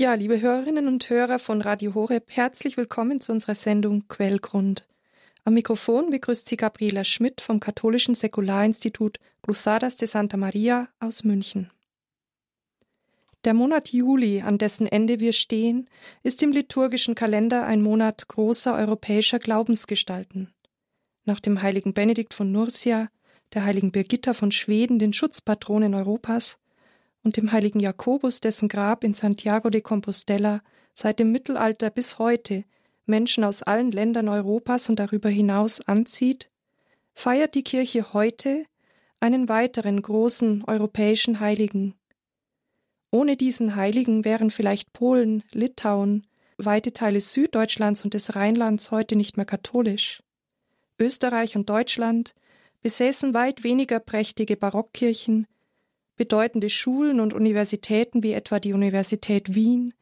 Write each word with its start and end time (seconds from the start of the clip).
Ja, 0.00 0.14
liebe 0.14 0.40
Hörerinnen 0.40 0.86
und 0.86 1.10
Hörer 1.10 1.40
von 1.40 1.60
Radio 1.60 1.92
Horeb, 1.92 2.26
herzlich 2.28 2.76
willkommen 2.76 3.20
zu 3.20 3.32
unserer 3.32 3.56
Sendung 3.56 4.06
Quellgrund. 4.06 4.86
Am 5.42 5.54
Mikrofon 5.54 6.10
begrüßt 6.10 6.48
Sie 6.48 6.56
Gabriela 6.56 7.02
Schmidt 7.02 7.40
vom 7.40 7.58
Katholischen 7.58 8.14
Säkularinstitut 8.14 9.18
Cruzadas 9.42 9.96
de 9.96 10.06
Santa 10.06 10.36
Maria 10.36 10.88
aus 11.00 11.24
München. 11.24 11.72
Der 13.44 13.54
Monat 13.54 13.88
Juli, 13.88 14.40
an 14.42 14.56
dessen 14.56 14.86
Ende 14.86 15.18
wir 15.18 15.32
stehen, 15.32 15.90
ist 16.22 16.44
im 16.44 16.52
liturgischen 16.52 17.16
Kalender 17.16 17.66
ein 17.66 17.82
Monat 17.82 18.28
großer 18.28 18.76
europäischer 18.76 19.40
Glaubensgestalten. 19.40 20.54
Nach 21.24 21.40
dem 21.40 21.60
heiligen 21.60 21.92
Benedikt 21.92 22.34
von 22.34 22.52
Nursia, 22.52 23.08
der 23.52 23.64
heiligen 23.64 23.90
Birgitta 23.90 24.32
von 24.32 24.52
Schweden, 24.52 25.00
den 25.00 25.12
Schutzpatronen 25.12 25.96
Europas, 25.96 26.56
und 27.28 27.36
dem 27.36 27.52
heiligen 27.52 27.78
Jakobus, 27.78 28.40
dessen 28.40 28.70
Grab 28.70 29.04
in 29.04 29.12
Santiago 29.12 29.68
de 29.68 29.82
Compostela 29.82 30.62
seit 30.94 31.18
dem 31.18 31.30
Mittelalter 31.30 31.90
bis 31.90 32.18
heute 32.18 32.64
Menschen 33.04 33.44
aus 33.44 33.62
allen 33.62 33.92
Ländern 33.92 34.30
Europas 34.30 34.88
und 34.88 34.98
darüber 34.98 35.28
hinaus 35.28 35.86
anzieht, 35.86 36.48
feiert 37.14 37.54
die 37.54 37.64
Kirche 37.64 38.14
heute 38.14 38.64
einen 39.20 39.50
weiteren 39.50 40.00
großen 40.00 40.64
europäischen 40.64 41.38
Heiligen. 41.38 41.96
Ohne 43.10 43.36
diesen 43.36 43.76
Heiligen 43.76 44.24
wären 44.24 44.50
vielleicht 44.50 44.94
Polen, 44.94 45.44
Litauen, 45.52 46.26
weite 46.56 46.94
Teile 46.94 47.20
Süddeutschlands 47.20 48.04
und 48.04 48.14
des 48.14 48.36
Rheinlands 48.36 48.90
heute 48.90 49.16
nicht 49.16 49.36
mehr 49.36 49.44
katholisch. 49.44 50.22
Österreich 50.98 51.56
und 51.56 51.68
Deutschland 51.68 52.34
besäßen 52.80 53.34
weit 53.34 53.64
weniger 53.64 54.00
prächtige 54.00 54.56
Barockkirchen, 54.56 55.46
Bedeutende 56.18 56.68
Schulen 56.68 57.20
und 57.20 57.32
Universitäten 57.32 58.24
wie 58.24 58.32
etwa 58.32 58.58
die 58.58 58.72
Universität 58.72 59.54
Wien 59.54 59.94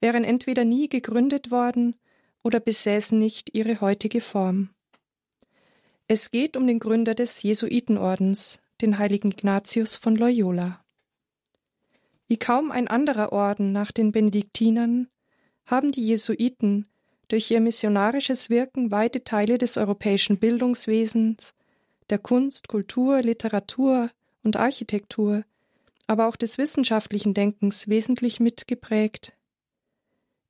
wären 0.00 0.22
entweder 0.22 0.64
nie 0.64 0.88
gegründet 0.88 1.50
worden 1.50 1.96
oder 2.44 2.60
besäßen 2.60 3.18
nicht 3.18 3.52
ihre 3.54 3.80
heutige 3.80 4.20
Form. 4.20 4.70
Es 6.06 6.30
geht 6.30 6.56
um 6.56 6.68
den 6.68 6.78
Gründer 6.78 7.16
des 7.16 7.42
Jesuitenordens, 7.42 8.60
den 8.82 8.98
heiligen 8.98 9.32
Ignatius 9.32 9.96
von 9.96 10.14
Loyola. 10.14 10.80
Wie 12.28 12.38
kaum 12.38 12.70
ein 12.70 12.86
anderer 12.86 13.32
Orden 13.32 13.72
nach 13.72 13.90
den 13.90 14.12
Benediktinern 14.12 15.08
haben 15.66 15.90
die 15.90 16.06
Jesuiten 16.06 16.86
durch 17.26 17.50
ihr 17.50 17.60
missionarisches 17.60 18.48
Wirken 18.48 18.92
weite 18.92 19.24
Teile 19.24 19.58
des 19.58 19.76
europäischen 19.76 20.38
Bildungswesens, 20.38 21.52
der 22.10 22.18
Kunst, 22.18 22.68
Kultur, 22.68 23.22
Literatur 23.22 24.10
und 24.44 24.56
Architektur 24.56 25.44
aber 26.06 26.28
auch 26.28 26.36
des 26.36 26.58
wissenschaftlichen 26.58 27.34
Denkens 27.34 27.88
wesentlich 27.88 28.40
mitgeprägt. 28.40 29.36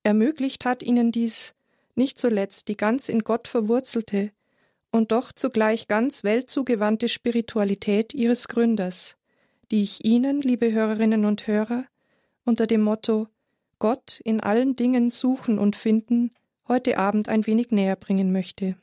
Ermöglicht 0.03 0.65
hat 0.65 0.83
ihnen 0.83 1.13
dies 1.13 1.55
nicht 1.95 2.19
zuletzt 2.19 2.69
die 2.69 2.77
ganz 2.77 3.09
in 3.09 3.21
Gott 3.21 3.49
verwurzelte 3.49 4.33
und 4.91 5.13
doch 5.13 5.33
zugleich 5.33 5.89
ganz 5.89 6.25
weltzugewandte 6.25 7.09
Spiritualität 7.09 8.15
ihres 8.15 8.49
Gründers, 8.49 9.17
die 9.71 9.83
ich 9.83 10.05
Ihnen, 10.05 10.41
liebe 10.41 10.73
Hörerinnen 10.73 11.25
und 11.25 11.47
Hörer, 11.47 11.85
unter 12.45 12.67
dem 12.67 12.83
Motto 12.83 13.29
Gott 13.79 14.21
in 14.25 14.41
allen 14.41 14.77
Dingen 14.77 15.11
suchen 15.11 15.59
und 15.59 15.77
finden 15.77 16.31
heute 16.69 16.99
Abend 16.99 17.29
ein 17.29 17.47
wenig 17.47 17.71
näher 17.71 17.97
bringen 17.97 18.33
möchte. 18.33 18.77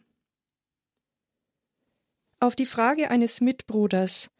Auf 2.39 2.55
die 2.55 2.65
Frage 2.65 3.09
eines 3.09 3.39
Mitbruders, 3.39 4.31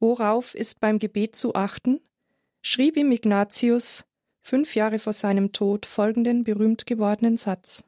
Worauf 0.00 0.54
ist 0.54 0.80
beim 0.80 0.98
Gebet 0.98 1.36
zu 1.36 1.54
achten? 1.54 2.00
schrieb 2.62 2.96
ihm 2.96 3.12
Ignatius 3.12 4.04
fünf 4.40 4.74
Jahre 4.74 4.98
vor 4.98 5.12
seinem 5.12 5.52
Tod 5.52 5.86
folgenden 5.86 6.44
berühmt 6.44 6.86
gewordenen 6.86 7.36
Satz. 7.36 7.84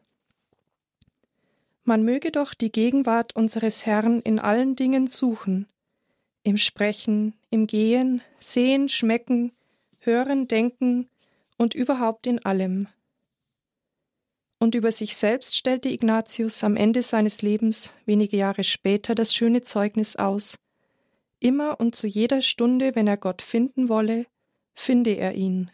Man 1.84 2.02
möge 2.02 2.32
doch 2.32 2.54
die 2.54 2.72
Gegenwart 2.72 3.36
unseres 3.36 3.86
Herrn 3.86 4.20
in 4.20 4.38
allen 4.38 4.74
Dingen 4.74 5.06
suchen, 5.06 5.68
im 6.42 6.56
Sprechen, 6.56 7.34
im 7.50 7.66
Gehen, 7.66 8.22
Sehen, 8.38 8.88
Schmecken, 8.88 9.52
Hören, 9.98 10.48
Denken 10.48 11.08
und 11.58 11.74
überhaupt 11.74 12.26
in 12.26 12.44
allem. 12.44 12.88
Und 14.58 14.74
über 14.74 14.90
sich 14.90 15.16
selbst 15.16 15.56
stellte 15.56 15.90
Ignatius 15.90 16.64
am 16.64 16.76
Ende 16.76 17.02
seines 17.02 17.42
Lebens 17.42 17.94
wenige 18.06 18.36
Jahre 18.36 18.64
später 18.64 19.14
das 19.14 19.34
schöne 19.34 19.62
Zeugnis 19.62 20.16
aus, 20.16 20.58
Immer 21.38 21.80
und 21.80 21.94
zu 21.94 22.06
jeder 22.06 22.40
Stunde, 22.40 22.94
wenn 22.94 23.06
er 23.06 23.16
Gott 23.16 23.42
finden 23.42 23.88
wolle, 23.88 24.26
finde 24.74 25.12
er 25.12 25.34
ihn. 25.34 25.70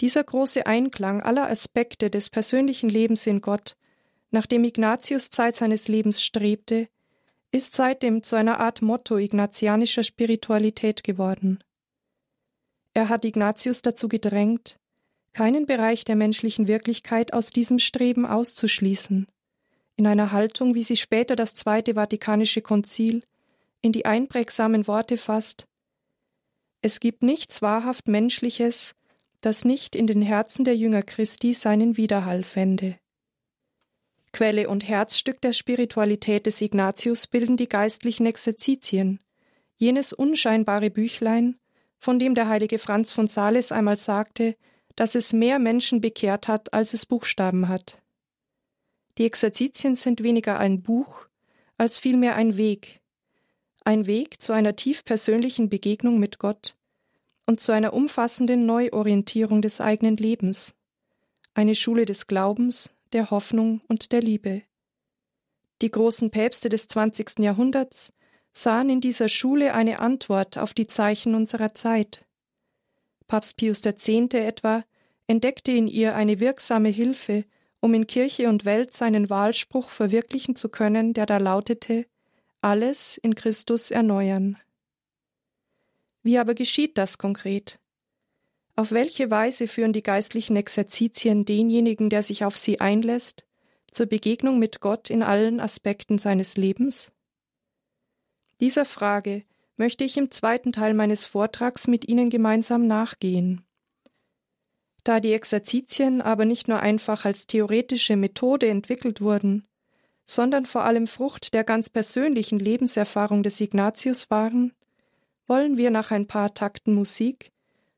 Dieser 0.00 0.22
große 0.22 0.66
Einklang 0.66 1.22
aller 1.22 1.50
Aspekte 1.50 2.08
des 2.08 2.30
persönlichen 2.30 2.88
Lebens 2.88 3.26
in 3.26 3.40
Gott, 3.40 3.76
nach 4.30 4.46
dem 4.46 4.64
Ignatius 4.64 5.30
Zeit 5.30 5.56
seines 5.56 5.88
Lebens 5.88 6.22
strebte, 6.22 6.88
ist 7.50 7.74
seitdem 7.74 8.22
zu 8.22 8.36
einer 8.36 8.60
Art 8.60 8.82
Motto 8.82 9.16
ignatianischer 9.16 10.04
Spiritualität 10.04 11.02
geworden. 11.02 11.58
Er 12.94 13.08
hat 13.08 13.24
Ignatius 13.24 13.82
dazu 13.82 14.08
gedrängt, 14.08 14.78
keinen 15.32 15.66
Bereich 15.66 16.04
der 16.04 16.16
menschlichen 16.16 16.68
Wirklichkeit 16.68 17.32
aus 17.32 17.50
diesem 17.50 17.78
Streben 17.78 18.26
auszuschließen, 18.26 19.26
in 19.96 20.06
einer 20.06 20.32
Haltung, 20.32 20.74
wie 20.74 20.82
sie 20.82 20.96
später 20.96 21.36
das 21.36 21.54
Zweite 21.54 21.94
Vatikanische 21.94 22.60
Konzil 22.60 23.22
in 23.80 23.92
die 23.92 24.06
einprägsamen 24.06 24.86
Worte 24.86 25.16
fasst 25.16 25.66
Es 26.82 27.00
gibt 27.00 27.22
nichts 27.22 27.62
wahrhaft 27.62 28.08
Menschliches, 28.08 28.94
das 29.40 29.64
nicht 29.64 29.94
in 29.94 30.06
den 30.06 30.22
Herzen 30.22 30.64
der 30.64 30.76
Jünger 30.76 31.02
Christi 31.02 31.54
seinen 31.54 31.96
Widerhall 31.96 32.42
fände. 32.42 32.98
Quelle 34.32 34.68
und 34.68 34.86
Herzstück 34.86 35.40
der 35.40 35.52
Spiritualität 35.52 36.46
des 36.46 36.60
Ignatius 36.60 37.26
bilden 37.26 37.56
die 37.56 37.68
geistlichen 37.68 38.26
Exerzitien, 38.26 39.20
jenes 39.76 40.12
unscheinbare 40.12 40.90
Büchlein, 40.90 41.58
von 41.98 42.18
dem 42.18 42.34
der 42.34 42.48
heilige 42.48 42.78
Franz 42.78 43.12
von 43.12 43.28
Sales 43.28 43.72
einmal 43.72 43.96
sagte, 43.96 44.56
dass 44.96 45.14
es 45.14 45.32
mehr 45.32 45.58
Menschen 45.58 46.00
bekehrt 46.00 46.48
hat, 46.48 46.72
als 46.72 46.92
es 46.92 47.06
Buchstaben 47.06 47.68
hat. 47.68 48.02
Die 49.16 49.24
Exerzitien 49.24 49.96
sind 49.96 50.22
weniger 50.22 50.58
ein 50.58 50.82
Buch, 50.82 51.26
als 51.76 51.98
vielmehr 51.98 52.34
ein 52.34 52.56
Weg, 52.56 53.00
ein 53.88 54.06
Weg 54.06 54.42
zu 54.42 54.52
einer 54.52 54.76
tief 54.76 55.02
persönlichen 55.06 55.70
Begegnung 55.70 56.18
mit 56.18 56.38
Gott 56.38 56.76
und 57.46 57.58
zu 57.58 57.72
einer 57.72 57.94
umfassenden 57.94 58.66
Neuorientierung 58.66 59.62
des 59.62 59.80
eigenen 59.80 60.18
Lebens, 60.18 60.74
eine 61.54 61.74
Schule 61.74 62.04
des 62.04 62.26
Glaubens, 62.26 62.90
der 63.14 63.30
Hoffnung 63.30 63.80
und 63.88 64.12
der 64.12 64.20
Liebe. 64.20 64.60
Die 65.80 65.90
großen 65.90 66.30
Päpste 66.30 66.68
des 66.68 66.86
20. 66.88 67.38
Jahrhunderts 67.38 68.12
sahen 68.52 68.90
in 68.90 69.00
dieser 69.00 69.30
Schule 69.30 69.72
eine 69.72 70.00
Antwort 70.00 70.58
auf 70.58 70.74
die 70.74 70.86
Zeichen 70.86 71.34
unserer 71.34 71.72
Zeit. 71.72 72.26
Papst 73.26 73.56
Pius 73.56 73.82
X. 73.86 74.06
etwa 74.06 74.84
entdeckte 75.28 75.72
in 75.72 75.86
ihr 75.88 76.14
eine 76.14 76.40
wirksame 76.40 76.90
Hilfe, 76.90 77.46
um 77.80 77.94
in 77.94 78.06
Kirche 78.06 78.50
und 78.50 78.66
Welt 78.66 78.92
seinen 78.92 79.30
Wahlspruch 79.30 79.88
verwirklichen 79.88 80.56
zu 80.56 80.68
können, 80.68 81.14
der 81.14 81.24
da 81.24 81.38
lautete 81.38 82.04
alles 82.60 83.18
in 83.18 83.34
Christus 83.34 83.90
erneuern. 83.90 84.58
Wie 86.22 86.38
aber 86.38 86.54
geschieht 86.54 86.98
das 86.98 87.18
konkret? 87.18 87.80
Auf 88.74 88.90
welche 88.92 89.30
Weise 89.30 89.66
führen 89.66 89.92
die 89.92 90.02
geistlichen 90.02 90.56
Exerzitien 90.56 91.44
denjenigen, 91.44 92.10
der 92.10 92.22
sich 92.22 92.44
auf 92.44 92.56
sie 92.56 92.80
einlässt, 92.80 93.44
zur 93.90 94.06
Begegnung 94.06 94.58
mit 94.58 94.80
Gott 94.80 95.10
in 95.10 95.22
allen 95.22 95.60
Aspekten 95.60 96.18
seines 96.18 96.56
Lebens? 96.56 97.12
Dieser 98.60 98.84
Frage 98.84 99.44
möchte 99.76 100.04
ich 100.04 100.16
im 100.16 100.30
zweiten 100.30 100.72
Teil 100.72 100.94
meines 100.94 101.26
Vortrags 101.26 101.86
mit 101.86 102.08
Ihnen 102.08 102.28
gemeinsam 102.28 102.86
nachgehen. 102.86 103.64
Da 105.04 105.20
die 105.20 105.32
Exerzitien 105.32 106.20
aber 106.20 106.44
nicht 106.44 106.66
nur 106.66 106.80
einfach 106.80 107.24
als 107.24 107.46
theoretische 107.46 108.16
Methode 108.16 108.68
entwickelt 108.68 109.20
wurden, 109.20 109.64
sondern 110.28 110.66
vor 110.66 110.84
allem 110.84 111.06
Frucht 111.06 111.54
der 111.54 111.64
ganz 111.64 111.88
persönlichen 111.88 112.58
Lebenserfahrung 112.58 113.42
des 113.42 113.60
Ignatius 113.62 114.30
waren, 114.30 114.72
wollen 115.46 115.78
wir 115.78 115.90
nach 115.90 116.10
ein 116.10 116.26
paar 116.26 116.52
Takten 116.52 116.92
Musik 116.92 117.50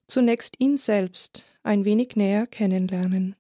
zunächst 0.06 0.55
ihn 0.61 0.77
selbst 0.77 1.44
ein 1.65 1.85
wenig 1.85 2.15
näher 2.15 2.47
kennenlernen. 2.47 3.35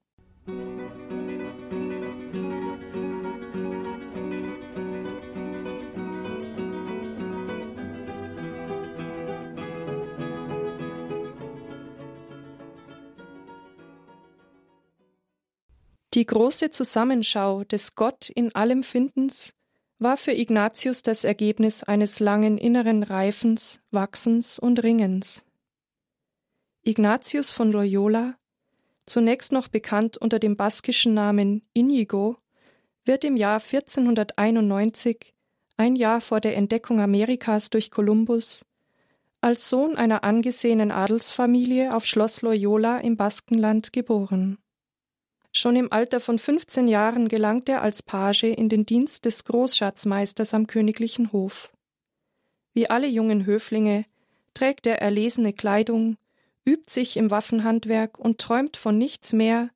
Die 16.12 16.26
große 16.26 16.70
Zusammenschau 16.70 17.62
des 17.62 17.94
Gott 17.94 18.30
in 18.30 18.52
allem 18.52 18.82
Findens 18.82 19.54
war 20.00 20.16
für 20.16 20.32
Ignatius 20.32 21.04
das 21.04 21.22
Ergebnis 21.22 21.84
eines 21.84 22.18
langen 22.18 22.58
inneren 22.58 23.04
Reifens, 23.04 23.80
Wachsens 23.92 24.58
und 24.58 24.82
Ringens. 24.82 25.44
Ignatius 26.82 27.52
von 27.52 27.70
Loyola, 27.70 28.34
zunächst 29.06 29.52
noch 29.52 29.68
bekannt 29.68 30.18
unter 30.18 30.40
dem 30.40 30.56
baskischen 30.56 31.14
Namen 31.14 31.62
Inigo, 31.74 32.38
wird 33.04 33.24
im 33.24 33.36
Jahr 33.36 33.60
1491, 33.60 35.32
ein 35.76 35.94
Jahr 35.94 36.20
vor 36.20 36.40
der 36.40 36.56
Entdeckung 36.56 37.00
Amerikas 37.00 37.70
durch 37.70 37.92
Kolumbus, 37.92 38.66
als 39.40 39.68
Sohn 39.68 39.96
einer 39.96 40.24
angesehenen 40.24 40.90
Adelsfamilie 40.90 41.94
auf 41.94 42.04
Schloss 42.04 42.42
Loyola 42.42 42.98
im 42.98 43.16
Baskenland 43.16 43.92
geboren. 43.92 44.58
Schon 45.52 45.76
im 45.76 45.92
Alter 45.92 46.20
von 46.20 46.38
15 46.38 46.86
Jahren 46.86 47.28
gelangt 47.28 47.68
er 47.68 47.82
als 47.82 48.02
Page 48.02 48.44
in 48.44 48.68
den 48.68 48.86
Dienst 48.86 49.24
des 49.24 49.44
Großschatzmeisters 49.44 50.54
am 50.54 50.66
königlichen 50.66 51.32
Hof. 51.32 51.72
Wie 52.72 52.88
alle 52.88 53.08
jungen 53.08 53.46
Höflinge 53.46 54.04
trägt 54.54 54.86
er 54.86 55.02
erlesene 55.02 55.52
Kleidung, 55.52 56.16
übt 56.64 56.92
sich 56.92 57.16
im 57.16 57.30
Waffenhandwerk 57.30 58.18
und 58.18 58.38
träumt 58.38 58.76
von 58.76 58.96
nichts 58.96 59.32
mehr, 59.32 59.70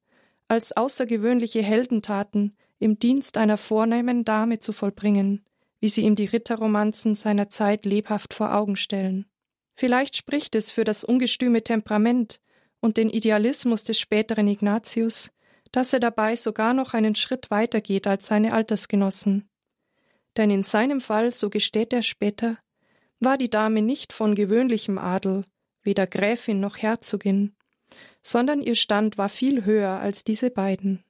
als 0.47 0.77
außergewöhnliche 0.77 1.63
Heldentaten 1.63 2.57
im 2.79 2.99
Dienst 2.99 3.37
einer 3.37 3.57
vornehmen 3.57 4.25
Dame 4.25 4.59
zu 4.59 4.73
vollbringen, 4.73 5.45
wie 5.81 5.89
sie 5.89 6.03
ihm 6.03 6.15
die 6.15 6.27
Ritterromanzen 6.27 7.15
seiner 7.15 7.49
Zeit 7.49 7.85
lebhaft 7.85 8.35
vor 8.35 8.55
Augen 8.55 8.77
stellen. 8.77 9.27
Vielleicht 9.75 10.17
spricht 10.17 10.55
es 10.55 10.71
für 10.71 10.85
das 10.85 11.03
ungestüme 11.03 11.65
Temperament 11.65 12.41
und 12.81 12.97
den 12.97 13.11
Idealismus 13.11 13.83
des 13.83 13.99
späteren 13.99 14.47
Ignatius, 14.47 15.31
dass 15.75 15.93
er 15.93 15.99
dabei 15.99 16.37
sogar 16.37 16.73
noch 16.73 16.95
einen 16.95 17.17
Schritt 17.17 17.51
weiter 17.51 17.81
geht 17.81 18.07
als 18.07 18.29
seine 18.29 18.53
Altersgenossen. 18.53 19.49
Denn 20.37 20.49
in 20.49 20.63
seinem 20.63 21.01
Fall, 21.01 21.33
so 21.33 21.51
gesteht 21.51 21.93
er 21.93 22.03
später, 22.03 22.59
war 23.19 23.37
die 23.39 23.51
Dame 23.51 23.83
nicht 23.83 24.13
von 24.13 24.37
gewöhnlichem 24.37 24.99
Adel, 24.99 25.45
weder 25.83 26.07
Gräfin 26.07 26.61
noch 26.61 26.77
Herzogin, 26.77 27.57
sondern 28.23 28.61
ihr 28.61 28.77
Stand 28.77 29.19
war 29.19 29.29
viel 29.29 29.65
höher 29.65 29.99
als 29.99 30.23
diese 30.23 30.49
beiden. 30.49 31.03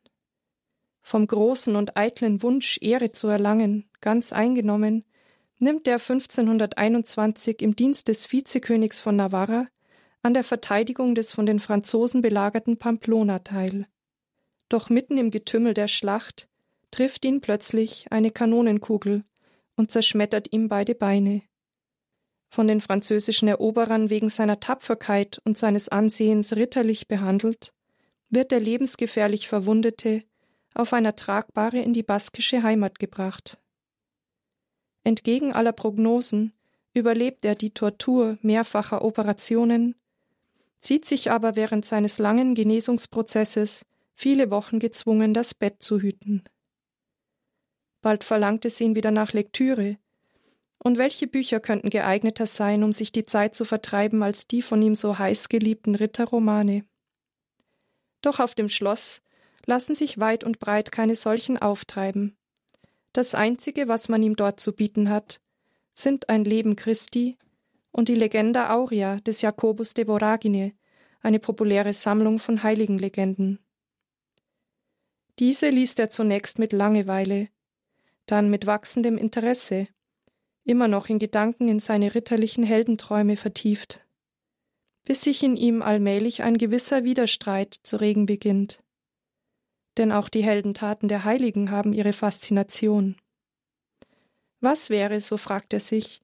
Vom 1.03 1.27
großen 1.27 1.77
und 1.77 1.99
eitlen 1.99 2.43
Wunsch, 2.43 2.79
Ehre 2.81 3.13
zu 3.13 3.29
erlangen, 3.29 3.85
ganz 4.01 4.33
eingenommen, 4.33 5.05
nimmt 5.59 5.87
er 5.87 5.97
1521 5.97 7.61
im 7.61 7.77
Dienst 7.77 8.09
des 8.09 8.33
Vizekönigs 8.33 9.03
von 9.03 9.17
Navarra 9.17 9.67
an 10.23 10.33
der 10.33 10.43
Verteidigung 10.43 11.15
des 11.15 11.35
von 11.35 11.45
den 11.45 11.61
Franzosen 11.61 12.23
belagerten 12.23 12.79
Pamplona 12.79 13.41
teil. 13.41 13.87
Doch 14.69 14.91
mitten 14.91 15.19
im 15.19 15.31
Getümmel 15.31 15.75
der 15.75 15.89
Schlacht 15.89 16.49
trifft 16.91 17.25
ihn 17.25 17.41
plötzlich 17.41 18.07
eine 18.11 18.31
Kanonenkugel 18.31 19.25
und 19.77 19.91
zerschmettert 19.91 20.53
ihm 20.53 20.69
beide 20.69 20.95
Beine 20.95 21.43
von 22.55 22.69
den 22.69 22.81
französischen 22.81 23.49
Eroberern 23.49 24.11
wegen 24.11 24.29
seiner 24.29 24.61
Tapferkeit 24.61 25.41
und 25.45 25.59
seines 25.59 25.89
Ansehens 25.89 26.55
ritterlich 26.55 27.09
behandelt, 27.09 27.75
wird 28.31 28.53
der 28.53 28.61
lebensgefährlich 28.61 29.49
Verwundete 29.49 30.23
auf 30.73 30.93
einer 30.93 31.17
Tragbare 31.17 31.81
in 31.81 31.93
die 31.93 32.05
baskische 32.05 32.63
Heimat 32.63 32.99
gebracht. 32.99 33.61
Entgegen 35.03 35.53
aller 35.53 35.73
Prognosen 35.73 36.53
überlebt 36.95 37.45
er 37.45 37.57
die 37.57 37.75
Tortur 37.75 38.39
mehrfacher 38.41 39.05
Operationen, 39.05 39.97
sieht 40.79 41.05
sich 41.05 41.33
aber 41.33 41.57
während 41.57 41.85
seines 41.85 42.19
langen 42.19 42.55
Genesungsprozesses 42.55 43.85
viele 44.15 44.51
Wochen 44.51 44.79
gezwungen, 44.79 45.35
das 45.35 45.55
Bett 45.55 45.83
zu 45.83 46.01
hüten. 46.01 46.43
Bald 48.01 48.25
verlangt 48.25 48.65
es 48.65 48.81
ihn 48.81 48.95
wieder 48.95 49.11
nach 49.11 49.33
Lektüre, 49.33 49.99
und 50.79 50.99
welche 50.99 51.27
Bücher 51.27 51.61
könnten 51.61 51.89
geeigneter 51.89 52.47
sein, 52.47 52.83
um 52.83 52.93
sich 52.93 53.11
die 53.11 53.25
Zeit 53.25 53.55
zu 53.55 53.65
vertreiben, 53.65 54.23
als 54.23 54.47
die 54.47 54.61
von 54.61 54.83
ihm 54.83 54.95
so 54.95 55.19
heiß 55.19 55.49
geliebten 55.49 55.95
Ritterromane? 55.95 56.85
Doch 58.21 58.39
auf 58.39 58.55
dem 58.55 58.69
Schloss 58.69 59.23
lassen 59.65 59.95
sich 59.95 60.21
weit 60.21 60.45
und 60.45 60.59
breit 60.59 60.93
keine 60.93 61.17
solchen 61.17 61.57
auftreiben. 61.57 62.37
Das 63.15 63.35
Einzige, 63.35 63.89
was 63.89 64.09
man 64.09 64.23
ihm 64.23 64.37
dort 64.37 64.61
zu 64.61 64.75
bieten 64.75 65.09
hat, 65.09 65.41
sind 65.95 66.29
ein 66.29 66.45
Leben 66.45 66.77
Christi 66.77 67.39
und 67.91 68.09
die 68.09 68.15
Legenda 68.15 68.75
Aurea 68.75 69.21
des 69.21 69.41
Jakobus 69.41 69.95
de 69.95 70.07
Voragine, 70.07 70.75
eine 71.23 71.39
populäre 71.39 71.93
Sammlung 71.93 72.39
von 72.39 72.63
Heiligenlegenden. 72.63 73.61
Diese 75.39 75.69
liest 75.69 75.99
er 75.99 76.11
zunächst 76.11 76.59
mit 76.59 76.73
Langeweile, 76.73 77.49
dann 78.27 78.51
mit 78.51 78.67
wachsendem 78.67 79.19
Interesse 79.19 79.89
immer 80.65 80.89
noch 80.89 81.09
in 81.09 81.19
Gedanken 81.19 81.69
in 81.69 81.81
seine 81.81 82.15
ritterlichen 82.15 82.65
Heldenträume 82.65 83.37
vertieft, 83.37 84.07
bis 85.05 85.23
sich 85.23 85.43
in 85.43 85.57
ihm 85.57 85.83
allmählich 85.83 86.43
ein 86.43 86.57
gewisser 86.57 87.05
Widerstreit 87.05 87.75
zu 87.83 88.01
regen 88.01 88.27
beginnt. 88.27 88.79
Denn 89.99 90.11
auch 90.11 90.29
die 90.29 90.43
Heldentaten 90.43 91.09
der 91.09 91.25
Heiligen 91.25 91.71
haben 91.71 91.93
ihre 91.93 92.13
Faszination. 92.13 93.17
Was 94.61 94.89
wäre, 94.89 95.21
so 95.21 95.37
fragt 95.37 95.75
er 95.75 95.81
sich, 95.81 96.23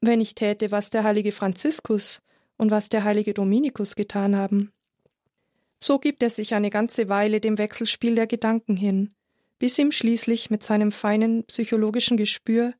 wenn 0.00 0.20
ich 0.20 0.34
täte, 0.34 0.70
was 0.70 0.90
der 0.90 1.04
heilige 1.04 1.32
Franziskus 1.32 2.22
und 2.56 2.70
was 2.70 2.88
der 2.88 3.04
heilige 3.04 3.34
Dominikus 3.34 3.94
getan 3.94 4.34
haben? 4.36 4.72
So 5.82 5.98
gibt 5.98 6.22
er 6.22 6.30
sich 6.30 6.54
eine 6.54 6.70
ganze 6.70 7.08
Weile 7.08 7.40
dem 7.40 7.58
Wechselspiel 7.58 8.14
der 8.14 8.28
Gedanken 8.28 8.76
hin, 8.76 9.16
bis 9.58 9.76
ihm 9.80 9.90
schließlich 9.90 10.48
mit 10.48 10.62
seinem 10.62 10.92
feinen 10.92 11.42
psychologischen 11.46 12.16
Gespür 12.16 12.72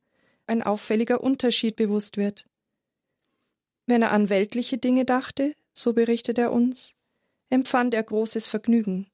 ein 0.47 0.63
auffälliger 0.63 1.21
Unterschied 1.21 1.75
bewusst 1.75 2.15
wird. 2.15 2.45
Wenn 3.87 4.03
er 4.03 4.13
an 4.13 4.29
weltliche 4.29 4.77
Dinge 4.77 5.03
dachte, 5.03 5.53
so 5.73 5.91
berichtet 5.91 6.37
er 6.37 6.53
uns, 6.53 6.95
empfand 7.49 7.93
er 7.93 8.03
großes 8.03 8.47
Vergnügen. 8.47 9.07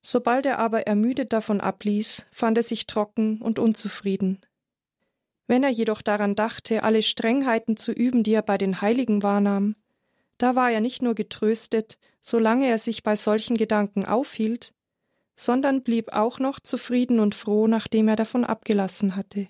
Sobald 0.00 0.46
er 0.46 0.58
aber 0.58 0.86
ermüdet 0.86 1.34
davon 1.34 1.60
abließ, 1.60 2.24
fand 2.32 2.56
er 2.56 2.62
sich 2.62 2.86
trocken 2.86 3.42
und 3.42 3.58
unzufrieden. 3.58 4.40
Wenn 5.46 5.62
er 5.62 5.68
jedoch 5.68 6.00
daran 6.00 6.36
dachte, 6.36 6.82
alle 6.82 7.02
Strengheiten 7.02 7.76
zu 7.76 7.92
üben, 7.92 8.22
die 8.22 8.32
er 8.32 8.40
bei 8.40 8.56
den 8.56 8.80
Heiligen 8.80 9.22
wahrnahm, 9.22 9.76
da 10.38 10.54
war 10.54 10.70
er 10.70 10.80
nicht 10.80 11.02
nur 11.02 11.14
getröstet, 11.14 11.98
solange 12.20 12.66
er 12.66 12.78
sich 12.78 13.02
bei 13.02 13.16
solchen 13.16 13.56
Gedanken 13.56 14.04
aufhielt, 14.04 14.74
sondern 15.36 15.82
blieb 15.82 16.12
auch 16.12 16.38
noch 16.38 16.60
zufrieden 16.60 17.20
und 17.20 17.34
froh, 17.34 17.66
nachdem 17.66 18.08
er 18.08 18.16
davon 18.16 18.44
abgelassen 18.44 19.16
hatte. 19.16 19.48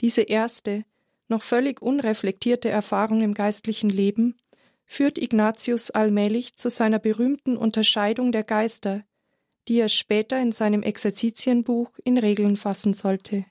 Diese 0.00 0.22
erste, 0.22 0.84
noch 1.28 1.42
völlig 1.42 1.80
unreflektierte 1.80 2.68
Erfahrung 2.68 3.22
im 3.22 3.34
geistlichen 3.34 3.88
Leben 3.88 4.36
führt 4.84 5.18
Ignatius 5.18 5.90
allmählich 5.90 6.56
zu 6.56 6.68
seiner 6.68 6.98
berühmten 6.98 7.56
Unterscheidung 7.56 8.32
der 8.32 8.44
Geister, 8.44 9.02
die 9.66 9.80
er 9.80 9.88
später 9.88 10.40
in 10.40 10.52
seinem 10.52 10.82
Exerzitienbuch 10.82 11.90
in 12.04 12.18
Regeln 12.18 12.56
fassen 12.56 12.92
sollte. 12.92 13.46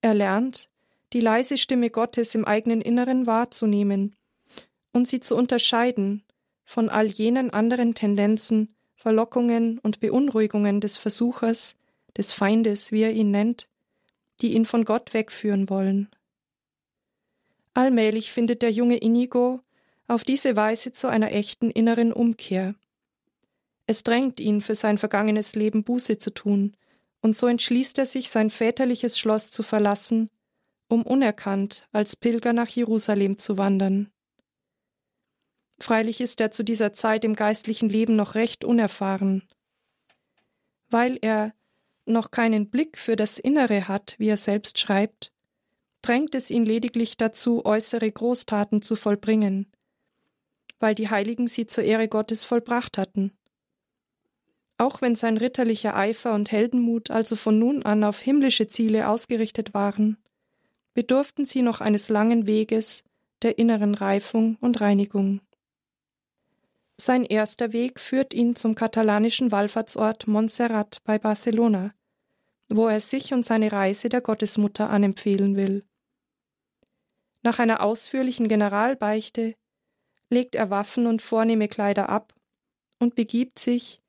Er 0.00 0.14
lernt, 0.14 0.68
die 1.12 1.20
leise 1.20 1.56
Stimme 1.56 1.90
Gottes 1.90 2.34
im 2.34 2.44
eigenen 2.44 2.80
Inneren 2.80 3.26
wahrzunehmen 3.26 4.16
und 4.92 5.08
sie 5.08 5.20
zu 5.20 5.36
unterscheiden 5.36 6.22
von 6.64 6.88
all 6.88 7.06
jenen 7.06 7.50
anderen 7.50 7.94
Tendenzen, 7.94 8.74
Verlockungen 8.94 9.78
und 9.78 10.00
Beunruhigungen 10.00 10.80
des 10.80 10.96
Versuchers, 10.96 11.74
des 12.16 12.32
Feindes, 12.32 12.92
wie 12.92 13.02
er 13.02 13.12
ihn 13.12 13.30
nennt, 13.30 13.68
die 14.40 14.54
ihn 14.54 14.64
von 14.64 14.84
Gott 14.84 15.12
wegführen 15.12 15.68
wollen. 15.68 16.08
Allmählich 17.74 18.32
findet 18.32 18.62
der 18.62 18.70
junge 18.70 18.98
Inigo 18.98 19.60
auf 20.06 20.24
diese 20.24 20.56
Weise 20.56 20.92
zu 20.92 21.08
einer 21.08 21.32
echten 21.32 21.70
inneren 21.70 22.12
Umkehr. 22.12 22.74
Es 23.86 24.02
drängt 24.02 24.40
ihn, 24.40 24.60
für 24.60 24.74
sein 24.74 24.98
vergangenes 24.98 25.54
Leben 25.54 25.84
Buße 25.84 26.18
zu 26.18 26.30
tun, 26.30 26.76
und 27.22 27.36
so 27.36 27.46
entschließt 27.46 27.98
er 27.98 28.06
sich, 28.06 28.30
sein 28.30 28.50
väterliches 28.50 29.18
Schloss 29.18 29.50
zu 29.50 29.62
verlassen, 29.62 30.28
um 30.88 31.02
unerkannt 31.02 31.88
als 31.92 32.16
Pilger 32.16 32.52
nach 32.52 32.68
Jerusalem 32.68 33.38
zu 33.38 33.58
wandern. 33.58 34.11
Freilich 35.78 36.20
ist 36.20 36.40
er 36.40 36.50
zu 36.50 36.62
dieser 36.62 36.92
Zeit 36.92 37.24
im 37.24 37.34
geistlichen 37.34 37.88
Leben 37.88 38.16
noch 38.16 38.34
recht 38.34 38.64
unerfahren. 38.64 39.42
Weil 40.90 41.18
er 41.20 41.52
noch 42.06 42.30
keinen 42.30 42.70
Blick 42.70 42.98
für 42.98 43.16
das 43.16 43.38
Innere 43.38 43.88
hat, 43.88 44.14
wie 44.18 44.28
er 44.28 44.36
selbst 44.36 44.78
schreibt, 44.78 45.32
drängt 46.02 46.34
es 46.34 46.50
ihn 46.50 46.66
lediglich 46.66 47.16
dazu, 47.16 47.64
äußere 47.64 48.10
Großtaten 48.10 48.82
zu 48.82 48.96
vollbringen, 48.96 49.70
weil 50.80 50.94
die 50.94 51.08
Heiligen 51.08 51.46
sie 51.46 51.66
zur 51.66 51.84
Ehre 51.84 52.08
Gottes 52.08 52.44
vollbracht 52.44 52.98
hatten. 52.98 53.32
Auch 54.78 55.00
wenn 55.00 55.14
sein 55.14 55.36
ritterlicher 55.36 55.96
Eifer 55.96 56.34
und 56.34 56.50
Heldenmut 56.50 57.10
also 57.10 57.36
von 57.36 57.58
nun 57.58 57.84
an 57.84 58.02
auf 58.02 58.20
himmlische 58.20 58.66
Ziele 58.66 59.08
ausgerichtet 59.08 59.74
waren, 59.74 60.16
bedurften 60.92 61.44
sie 61.44 61.62
noch 61.62 61.80
eines 61.80 62.08
langen 62.08 62.46
Weges 62.46 63.04
der 63.42 63.58
inneren 63.58 63.94
Reifung 63.94 64.56
und 64.60 64.80
Reinigung. 64.80 65.40
Sein 67.04 67.24
erster 67.24 67.72
Weg 67.72 67.98
führt 67.98 68.32
ihn 68.32 68.54
zum 68.54 68.76
katalanischen 68.76 69.50
Wallfahrtsort 69.50 70.28
Montserrat 70.28 70.98
bei 71.02 71.18
Barcelona, 71.18 71.92
wo 72.68 72.86
er 72.86 73.00
sich 73.00 73.34
und 73.34 73.44
seine 73.44 73.72
Reise 73.72 74.08
der 74.08 74.20
Gottesmutter 74.20 74.88
anempfehlen 74.88 75.56
will. 75.56 75.84
Nach 77.42 77.58
einer 77.58 77.82
ausführlichen 77.82 78.46
Generalbeichte 78.46 79.56
legt 80.30 80.54
er 80.54 80.70
Waffen 80.70 81.08
und 81.08 81.20
vornehme 81.22 81.66
Kleider 81.66 82.08
ab 82.08 82.36
und 83.00 83.16
begibt 83.16 83.58
sich, 83.58 84.00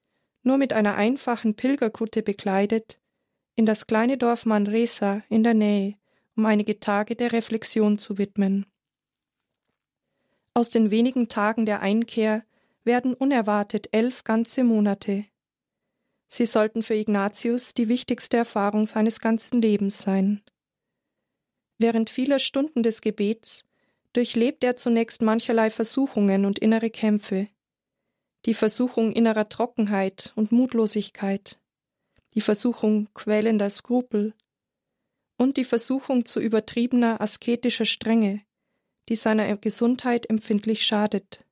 nur 0.43 0.59
mit 0.59 0.71
einer 0.71 0.93
einfachen 0.93 1.55
Pilgerkutte 1.55 2.21
bekleidet, 2.21 3.01
in 3.55 3.65
das 3.65 3.87
kleine 3.87 4.19
Dorf 4.19 4.45
Manresa 4.45 5.23
in 5.29 5.41
der 5.41 5.55
Nähe, 5.55 5.95
um 6.35 6.45
einige 6.45 6.79
Tage 6.79 7.15
der 7.15 7.31
Reflexion 7.31 7.97
zu 7.97 8.19
widmen. 8.19 8.67
Aus 10.53 10.69
den 10.69 10.91
wenigen 10.91 11.27
Tagen 11.27 11.65
der 11.65 11.81
Einkehr 11.81 12.45
werden 12.83 13.13
unerwartet 13.13 13.89
elf 13.91 14.23
ganze 14.23 14.63
Monate. 14.63 15.25
Sie 16.27 16.45
sollten 16.45 16.83
für 16.83 16.95
Ignatius 16.95 17.73
die 17.73 17.89
wichtigste 17.89 18.37
Erfahrung 18.37 18.85
seines 18.85 19.19
ganzen 19.19 19.61
Lebens 19.61 20.01
sein. 20.01 20.41
Während 21.77 22.09
vieler 22.09 22.39
Stunden 22.39 22.83
des 22.83 23.01
Gebets 23.01 23.65
durchlebt 24.13 24.63
er 24.63 24.77
zunächst 24.77 25.21
mancherlei 25.21 25.69
Versuchungen 25.69 26.45
und 26.45 26.59
innere 26.59 26.89
Kämpfe. 26.89 27.49
Die 28.45 28.53
Versuchung 28.53 29.11
innerer 29.11 29.47
Trockenheit 29.47 30.33
und 30.35 30.51
Mutlosigkeit, 30.51 31.59
die 32.33 32.41
Versuchung 32.41 33.09
quälender 33.13 33.69
Skrupel 33.69 34.33
und 35.37 35.57
die 35.57 35.63
Versuchung 35.63 36.25
zu 36.25 36.39
übertriebener 36.39 37.21
asketischer 37.21 37.85
Strenge, 37.85 38.41
die 39.09 39.15
seiner 39.15 39.55
Gesundheit 39.57 40.29
empfindlich 40.29 40.85
schadet. 40.85 41.45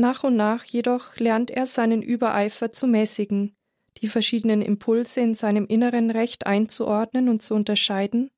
Nach 0.00 0.24
und 0.24 0.34
nach 0.34 0.64
jedoch 0.64 1.18
lernt 1.18 1.50
er 1.50 1.66
seinen 1.66 2.00
Übereifer 2.00 2.72
zu 2.72 2.86
mäßigen, 2.86 3.54
die 3.98 4.08
verschiedenen 4.08 4.62
Impulse 4.62 5.20
in 5.20 5.34
seinem 5.34 5.66
Inneren 5.66 6.10
recht 6.10 6.46
einzuordnen 6.46 7.28
und 7.28 7.42
zu 7.42 7.52
unterscheiden, 7.54 8.30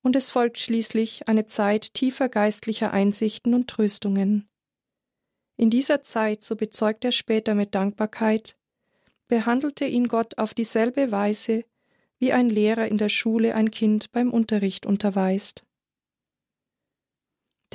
und 0.00 0.16
es 0.16 0.30
folgt 0.30 0.56
schließlich 0.56 1.28
eine 1.28 1.44
Zeit 1.44 1.92
tiefer 1.92 2.30
geistlicher 2.30 2.94
Einsichten 2.94 3.52
und 3.52 3.68
Tröstungen. 3.68 4.48
In 5.58 5.68
dieser 5.68 6.00
Zeit, 6.00 6.42
so 6.42 6.56
bezeugt 6.56 7.04
er 7.04 7.12
später 7.12 7.54
mit 7.54 7.74
Dankbarkeit, 7.74 8.56
behandelte 9.28 9.84
ihn 9.84 10.08
Gott 10.08 10.38
auf 10.38 10.54
dieselbe 10.54 11.12
Weise, 11.12 11.64
wie 12.18 12.32
ein 12.32 12.48
Lehrer 12.48 12.88
in 12.88 12.96
der 12.96 13.10
Schule 13.10 13.54
ein 13.54 13.70
Kind 13.70 14.12
beim 14.12 14.30
Unterricht 14.30 14.86
unterweist. 14.86 15.62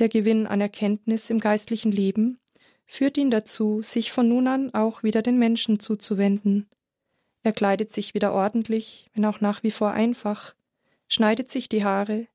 Der 0.00 0.08
Gewinn 0.08 0.48
an 0.48 0.60
Erkenntnis 0.60 1.30
im 1.30 1.38
geistlichen 1.38 1.92
Leben 1.92 2.40
führt 2.86 3.16
ihn 3.16 3.30
dazu, 3.30 3.82
sich 3.82 4.12
von 4.12 4.28
nun 4.28 4.46
an 4.46 4.74
auch 4.74 5.02
wieder 5.02 5.22
den 5.22 5.38
Menschen 5.38 5.80
zuzuwenden. 5.80 6.68
Er 7.42 7.52
kleidet 7.52 7.90
sich 7.90 8.14
wieder 8.14 8.32
ordentlich, 8.32 9.06
wenn 9.14 9.24
auch 9.24 9.40
nach 9.40 9.62
wie 9.62 9.70
vor 9.70 9.92
einfach, 9.92 10.54
schneidet 11.08 11.48
sich 11.48 11.68
die 11.68 11.84
Haare, 11.84 12.26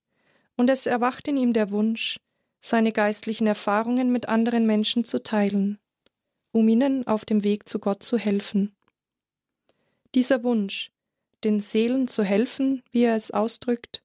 und 0.56 0.70
es 0.70 0.86
erwacht 0.86 1.28
in 1.28 1.38
ihm 1.38 1.54
der 1.54 1.72
Wunsch, 1.72 2.20
seine 2.60 2.92
geistlichen 2.92 3.48
Erfahrungen 3.48 4.12
mit 4.12 4.28
anderen 4.28 4.66
Menschen 4.66 5.06
zu 5.06 5.22
teilen, 5.22 5.80
um 6.52 6.68
ihnen 6.68 7.06
auf 7.08 7.24
dem 7.24 7.44
Weg 7.44 7.70
zu 7.70 7.80
Gott 7.80 8.04
zu 8.04 8.18
helfen. 8.18 8.76
Dieser 10.16 10.44
Wunsch, 10.44 10.92
den 11.44 11.62
Seelen 11.62 12.08
zu 12.08 12.24
helfen, 12.24 12.82
wie 12.92 13.04
er 13.04 13.16
es 13.16 13.32
ausdrückt, 13.32 14.02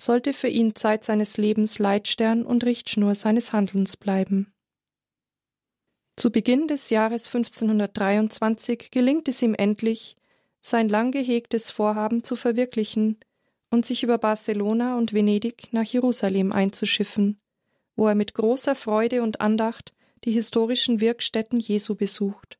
sollte 0.00 0.32
für 0.32 0.48
ihn 0.48 0.74
Zeit 0.74 1.04
seines 1.04 1.36
Lebens 1.36 1.78
Leitstern 1.78 2.44
und 2.44 2.64
Richtschnur 2.64 3.14
seines 3.14 3.52
Handelns 3.52 3.96
bleiben. 3.96 4.53
Zu 6.16 6.30
Beginn 6.30 6.68
des 6.68 6.90
Jahres 6.90 7.26
1523 7.26 8.90
gelingt 8.92 9.28
es 9.28 9.42
ihm 9.42 9.54
endlich, 9.54 10.16
sein 10.60 10.88
lang 10.88 11.10
gehegtes 11.10 11.72
Vorhaben 11.72 12.22
zu 12.22 12.36
verwirklichen 12.36 13.18
und 13.70 13.84
sich 13.84 14.04
über 14.04 14.16
Barcelona 14.18 14.96
und 14.96 15.12
Venedig 15.12 15.72
nach 15.72 15.84
Jerusalem 15.84 16.52
einzuschiffen, 16.52 17.40
wo 17.96 18.06
er 18.06 18.14
mit 18.14 18.32
großer 18.32 18.76
Freude 18.76 19.22
und 19.22 19.40
Andacht 19.40 19.92
die 20.24 20.30
historischen 20.30 21.00
Wirkstätten 21.00 21.58
Jesu 21.58 21.96
besucht. 21.96 22.58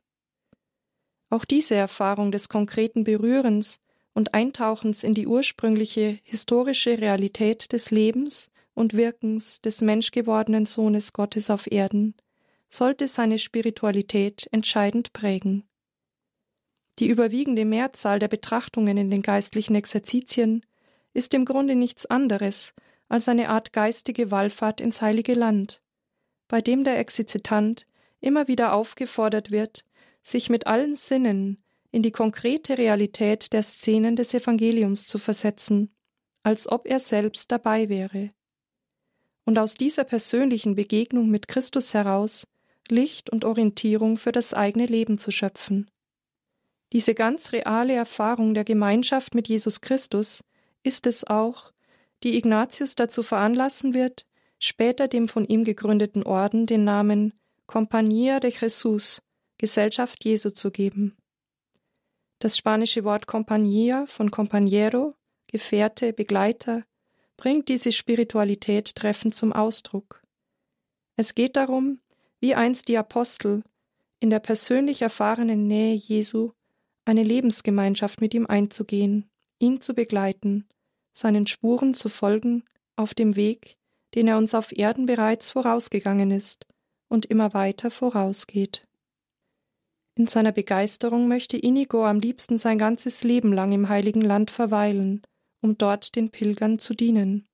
Auch 1.30 1.44
diese 1.44 1.76
Erfahrung 1.76 2.32
des 2.32 2.48
konkreten 2.48 3.04
Berührens 3.04 3.80
und 4.14 4.34
Eintauchens 4.34 5.04
in 5.04 5.14
die 5.14 5.28
ursprüngliche 5.28 6.18
historische 6.24 7.00
Realität 7.00 7.72
des 7.72 7.92
Lebens 7.92 8.50
und 8.74 8.94
Wirkens 8.94 9.60
des 9.60 9.80
menschgewordenen 9.80 10.66
Sohnes 10.66 11.12
Gottes 11.12 11.50
auf 11.50 11.70
Erden 11.70 12.14
sollte 12.74 13.06
seine 13.06 13.38
Spiritualität 13.38 14.48
entscheidend 14.50 15.12
prägen. 15.12 15.64
Die 16.98 17.08
überwiegende 17.08 17.64
Mehrzahl 17.64 18.18
der 18.18 18.28
Betrachtungen 18.28 18.96
in 18.96 19.10
den 19.10 19.22
geistlichen 19.22 19.74
Exerzitien 19.74 20.64
ist 21.12 21.34
im 21.34 21.44
Grunde 21.44 21.76
nichts 21.76 22.06
anderes 22.06 22.74
als 23.08 23.28
eine 23.28 23.48
Art 23.48 23.72
geistige 23.72 24.30
Wallfahrt 24.30 24.80
ins 24.80 25.00
heilige 25.02 25.34
Land, 25.34 25.82
bei 26.48 26.60
dem 26.60 26.84
der 26.84 26.98
Exerzitant 26.98 27.86
immer 28.20 28.48
wieder 28.48 28.72
aufgefordert 28.72 29.50
wird, 29.50 29.84
sich 30.22 30.50
mit 30.50 30.66
allen 30.66 30.94
Sinnen 30.94 31.62
in 31.90 32.02
die 32.02 32.12
konkrete 32.12 32.76
Realität 32.78 33.52
der 33.52 33.62
Szenen 33.62 34.16
des 34.16 34.34
Evangeliums 34.34 35.06
zu 35.06 35.18
versetzen, 35.18 35.94
als 36.42 36.68
ob 36.68 36.86
er 36.86 36.98
selbst 36.98 37.52
dabei 37.52 37.88
wäre. 37.88 38.30
Und 39.44 39.58
aus 39.58 39.74
dieser 39.74 40.04
persönlichen 40.04 40.74
Begegnung 40.74 41.28
mit 41.28 41.46
Christus 41.46 41.94
heraus 41.94 42.46
Licht 42.88 43.30
und 43.30 43.44
Orientierung 43.44 44.16
für 44.16 44.32
das 44.32 44.54
eigene 44.54 44.86
Leben 44.86 45.18
zu 45.18 45.30
schöpfen. 45.30 45.90
Diese 46.92 47.14
ganz 47.14 47.52
reale 47.52 47.94
Erfahrung 47.94 48.54
der 48.54 48.64
Gemeinschaft 48.64 49.34
mit 49.34 49.48
Jesus 49.48 49.80
Christus 49.80 50.44
ist 50.82 51.06
es 51.06 51.24
auch, 51.24 51.72
die 52.22 52.36
Ignatius 52.36 52.94
dazu 52.94 53.22
veranlassen 53.22 53.94
wird, 53.94 54.26
später 54.58 55.08
dem 55.08 55.28
von 55.28 55.44
ihm 55.44 55.64
gegründeten 55.64 56.22
Orden 56.22 56.66
den 56.66 56.84
Namen 56.84 57.34
Compañía 57.66 58.40
de 58.40 58.50
Jesús, 58.50 59.22
Gesellschaft 59.58 60.24
Jesu 60.24 60.50
zu 60.50 60.70
geben. 60.70 61.16
Das 62.38 62.56
spanische 62.56 63.04
Wort 63.04 63.26
Compañía 63.26 64.06
von 64.06 64.30
Compañero, 64.30 65.14
Gefährte, 65.46 66.12
Begleiter, 66.12 66.84
bringt 67.36 67.68
diese 67.68 67.90
Spiritualität 67.90 68.94
treffend 68.94 69.34
zum 69.34 69.52
Ausdruck. 69.52 70.22
Es 71.16 71.34
geht 71.34 71.56
darum, 71.56 72.00
wie 72.44 72.54
einst 72.54 72.88
die 72.88 72.98
Apostel, 72.98 73.62
in 74.20 74.28
der 74.28 74.38
persönlich 74.38 75.00
erfahrenen 75.00 75.66
Nähe 75.66 75.94
Jesu 75.94 76.52
eine 77.06 77.22
Lebensgemeinschaft 77.22 78.20
mit 78.20 78.34
ihm 78.34 78.44
einzugehen, 78.44 79.30
ihn 79.58 79.80
zu 79.80 79.94
begleiten, 79.94 80.68
seinen 81.16 81.46
Spuren 81.46 81.94
zu 81.94 82.10
folgen 82.10 82.62
auf 82.96 83.14
dem 83.14 83.34
Weg, 83.34 83.78
den 84.14 84.28
er 84.28 84.36
uns 84.36 84.54
auf 84.54 84.76
Erden 84.76 85.06
bereits 85.06 85.52
vorausgegangen 85.52 86.30
ist 86.30 86.66
und 87.08 87.24
immer 87.24 87.54
weiter 87.54 87.90
vorausgeht. 87.90 88.86
In 90.14 90.26
seiner 90.26 90.52
Begeisterung 90.52 91.28
möchte 91.28 91.56
Inigo 91.56 92.04
am 92.04 92.20
liebsten 92.20 92.58
sein 92.58 92.76
ganzes 92.76 93.24
Leben 93.24 93.54
lang 93.54 93.72
im 93.72 93.88
heiligen 93.88 94.20
Land 94.20 94.50
verweilen, 94.50 95.22
um 95.62 95.78
dort 95.78 96.14
den 96.14 96.28
Pilgern 96.28 96.78
zu 96.78 96.92
dienen. 96.92 97.46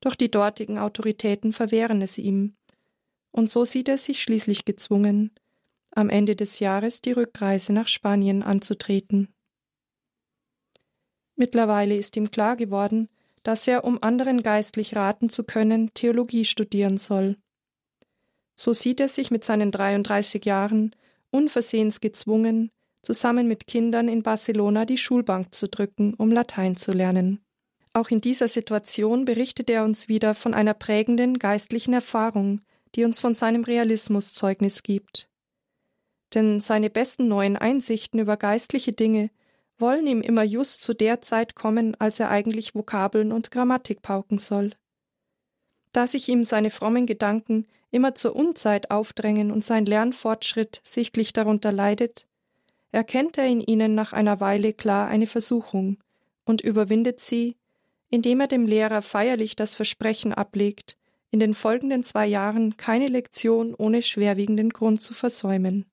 Doch 0.00 0.16
die 0.16 0.28
dortigen 0.28 0.76
Autoritäten 0.76 1.52
verwehren 1.52 2.02
es 2.02 2.18
ihm, 2.18 2.56
und 3.32 3.50
so 3.50 3.64
sieht 3.64 3.88
er 3.88 3.98
sich 3.98 4.22
schließlich 4.22 4.64
gezwungen, 4.64 5.32
am 5.92 6.08
Ende 6.08 6.36
des 6.36 6.60
Jahres 6.60 7.00
die 7.00 7.12
Rückreise 7.12 7.72
nach 7.72 7.88
Spanien 7.88 8.42
anzutreten. 8.42 9.34
Mittlerweile 11.36 11.96
ist 11.96 12.16
ihm 12.16 12.30
klar 12.30 12.56
geworden, 12.56 13.08
dass 13.42 13.66
er, 13.66 13.84
um 13.84 14.02
anderen 14.02 14.42
geistlich 14.42 14.94
raten 14.94 15.30
zu 15.30 15.44
können, 15.44 15.94
Theologie 15.94 16.44
studieren 16.44 16.98
soll. 16.98 17.36
So 18.54 18.72
sieht 18.72 19.00
er 19.00 19.08
sich 19.08 19.30
mit 19.30 19.44
seinen 19.44 19.70
33 19.70 20.44
Jahren 20.44 20.94
unversehens 21.30 22.00
gezwungen, 22.00 22.70
zusammen 23.02 23.48
mit 23.48 23.66
Kindern 23.66 24.08
in 24.08 24.22
Barcelona 24.22 24.84
die 24.84 24.98
Schulbank 24.98 25.54
zu 25.54 25.68
drücken, 25.68 26.12
um 26.14 26.30
Latein 26.30 26.76
zu 26.76 26.92
lernen. 26.92 27.40
Auch 27.92 28.10
in 28.10 28.20
dieser 28.20 28.48
Situation 28.48 29.24
berichtet 29.24 29.70
er 29.70 29.84
uns 29.84 30.08
wieder 30.08 30.34
von 30.34 30.54
einer 30.54 30.74
prägenden 30.74 31.38
geistlichen 31.38 31.94
Erfahrung, 31.94 32.60
die 32.94 33.04
uns 33.04 33.20
von 33.20 33.34
seinem 33.34 33.64
Realismus 33.64 34.34
Zeugnis 34.34 34.82
gibt. 34.82 35.28
Denn 36.34 36.60
seine 36.60 36.90
besten 36.90 37.28
neuen 37.28 37.56
Einsichten 37.56 38.20
über 38.20 38.36
geistliche 38.36 38.92
Dinge 38.92 39.30
wollen 39.78 40.06
ihm 40.06 40.20
immer 40.20 40.42
just 40.42 40.82
zu 40.82 40.94
der 40.94 41.22
Zeit 41.22 41.54
kommen, 41.54 41.96
als 41.98 42.20
er 42.20 42.30
eigentlich 42.30 42.74
Vokabeln 42.74 43.32
und 43.32 43.50
Grammatik 43.50 44.02
pauken 44.02 44.38
soll. 44.38 44.72
Da 45.92 46.06
sich 46.06 46.28
ihm 46.28 46.44
seine 46.44 46.70
frommen 46.70 47.06
Gedanken 47.06 47.66
immer 47.90 48.14
zur 48.14 48.36
Unzeit 48.36 48.90
aufdrängen 48.90 49.50
und 49.50 49.64
sein 49.64 49.86
Lernfortschritt 49.86 50.80
sichtlich 50.84 51.32
darunter 51.32 51.72
leidet, 51.72 52.26
erkennt 52.92 53.38
er 53.38 53.46
in 53.46 53.60
ihnen 53.60 53.94
nach 53.94 54.12
einer 54.12 54.40
Weile 54.40 54.72
klar 54.72 55.08
eine 55.08 55.26
Versuchung 55.26 55.98
und 56.44 56.60
überwindet 56.60 57.20
sie, 57.20 57.56
indem 58.08 58.40
er 58.40 58.48
dem 58.48 58.66
Lehrer 58.66 59.02
feierlich 59.02 59.56
das 59.56 59.74
Versprechen 59.74 60.32
ablegt, 60.32 60.96
in 61.30 61.40
den 61.40 61.54
folgenden 61.54 62.04
zwei 62.04 62.26
Jahren 62.26 62.76
keine 62.76 63.08
Lektion 63.08 63.74
ohne 63.74 64.02
schwerwiegenden 64.02 64.70
Grund 64.70 65.00
zu 65.00 65.14
versäumen. 65.14 65.86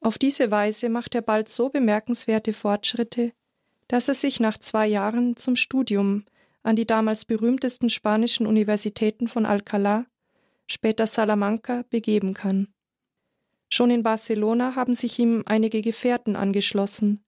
Auf 0.00 0.18
diese 0.18 0.50
Weise 0.50 0.88
macht 0.88 1.14
er 1.14 1.22
bald 1.22 1.48
so 1.48 1.68
bemerkenswerte 1.68 2.52
Fortschritte, 2.52 3.32
dass 3.88 4.08
er 4.08 4.14
sich 4.14 4.40
nach 4.40 4.58
zwei 4.58 4.86
Jahren 4.86 5.36
zum 5.36 5.54
Studium 5.54 6.24
an 6.62 6.76
die 6.76 6.86
damals 6.86 7.24
berühmtesten 7.24 7.90
spanischen 7.90 8.46
Universitäten 8.46 9.28
von 9.28 9.46
Alcalá 9.46 10.06
später 10.66 11.06
Salamanca, 11.06 11.84
begeben 11.90 12.34
kann. 12.34 12.68
Schon 13.68 13.90
in 13.90 14.02
Barcelona 14.02 14.74
haben 14.74 14.94
sich 14.94 15.18
ihm 15.18 15.42
einige 15.46 15.82
Gefährten 15.82 16.36
angeschlossen, 16.36 17.24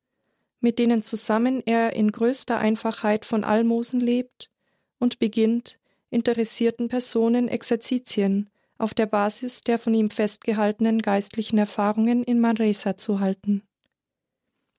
mit 0.60 0.78
denen 0.78 1.02
zusammen 1.02 1.62
er 1.64 1.94
in 1.94 2.10
größter 2.10 2.58
Einfachheit 2.58 3.24
von 3.24 3.44
Almosen 3.44 4.00
lebt 4.00 4.50
und 4.98 5.18
beginnt, 5.18 5.78
interessierten 6.14 6.88
Personen 6.88 7.48
Exerzitien 7.48 8.48
auf 8.78 8.94
der 8.94 9.06
Basis 9.06 9.62
der 9.62 9.78
von 9.78 9.94
ihm 9.94 10.10
festgehaltenen 10.10 11.02
geistlichen 11.02 11.58
Erfahrungen 11.58 12.22
in 12.22 12.40
Manresa 12.40 12.96
zu 12.96 13.20
halten. 13.20 13.62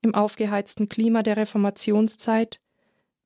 Im 0.01 0.15
aufgeheizten 0.15 0.89
Klima 0.89 1.23
der 1.23 1.37
Reformationszeit, 1.37 2.59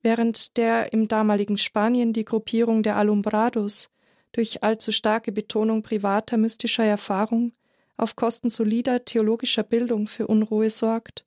während 0.01 0.57
der 0.57 0.93
im 0.93 1.07
damaligen 1.07 1.57
Spanien 1.57 2.13
die 2.13 2.25
Gruppierung 2.25 2.83
der 2.83 2.95
Alumbrados 2.95 3.89
durch 4.31 4.63
allzu 4.63 4.91
starke 4.91 5.31
Betonung 5.31 5.83
privater 5.83 6.37
mystischer 6.37 6.85
Erfahrung 6.85 7.53
auf 7.97 8.15
Kosten 8.15 8.49
solider 8.49 9.03
theologischer 9.03 9.63
Bildung 9.63 10.07
für 10.07 10.27
Unruhe 10.27 10.69
sorgt, 10.69 11.25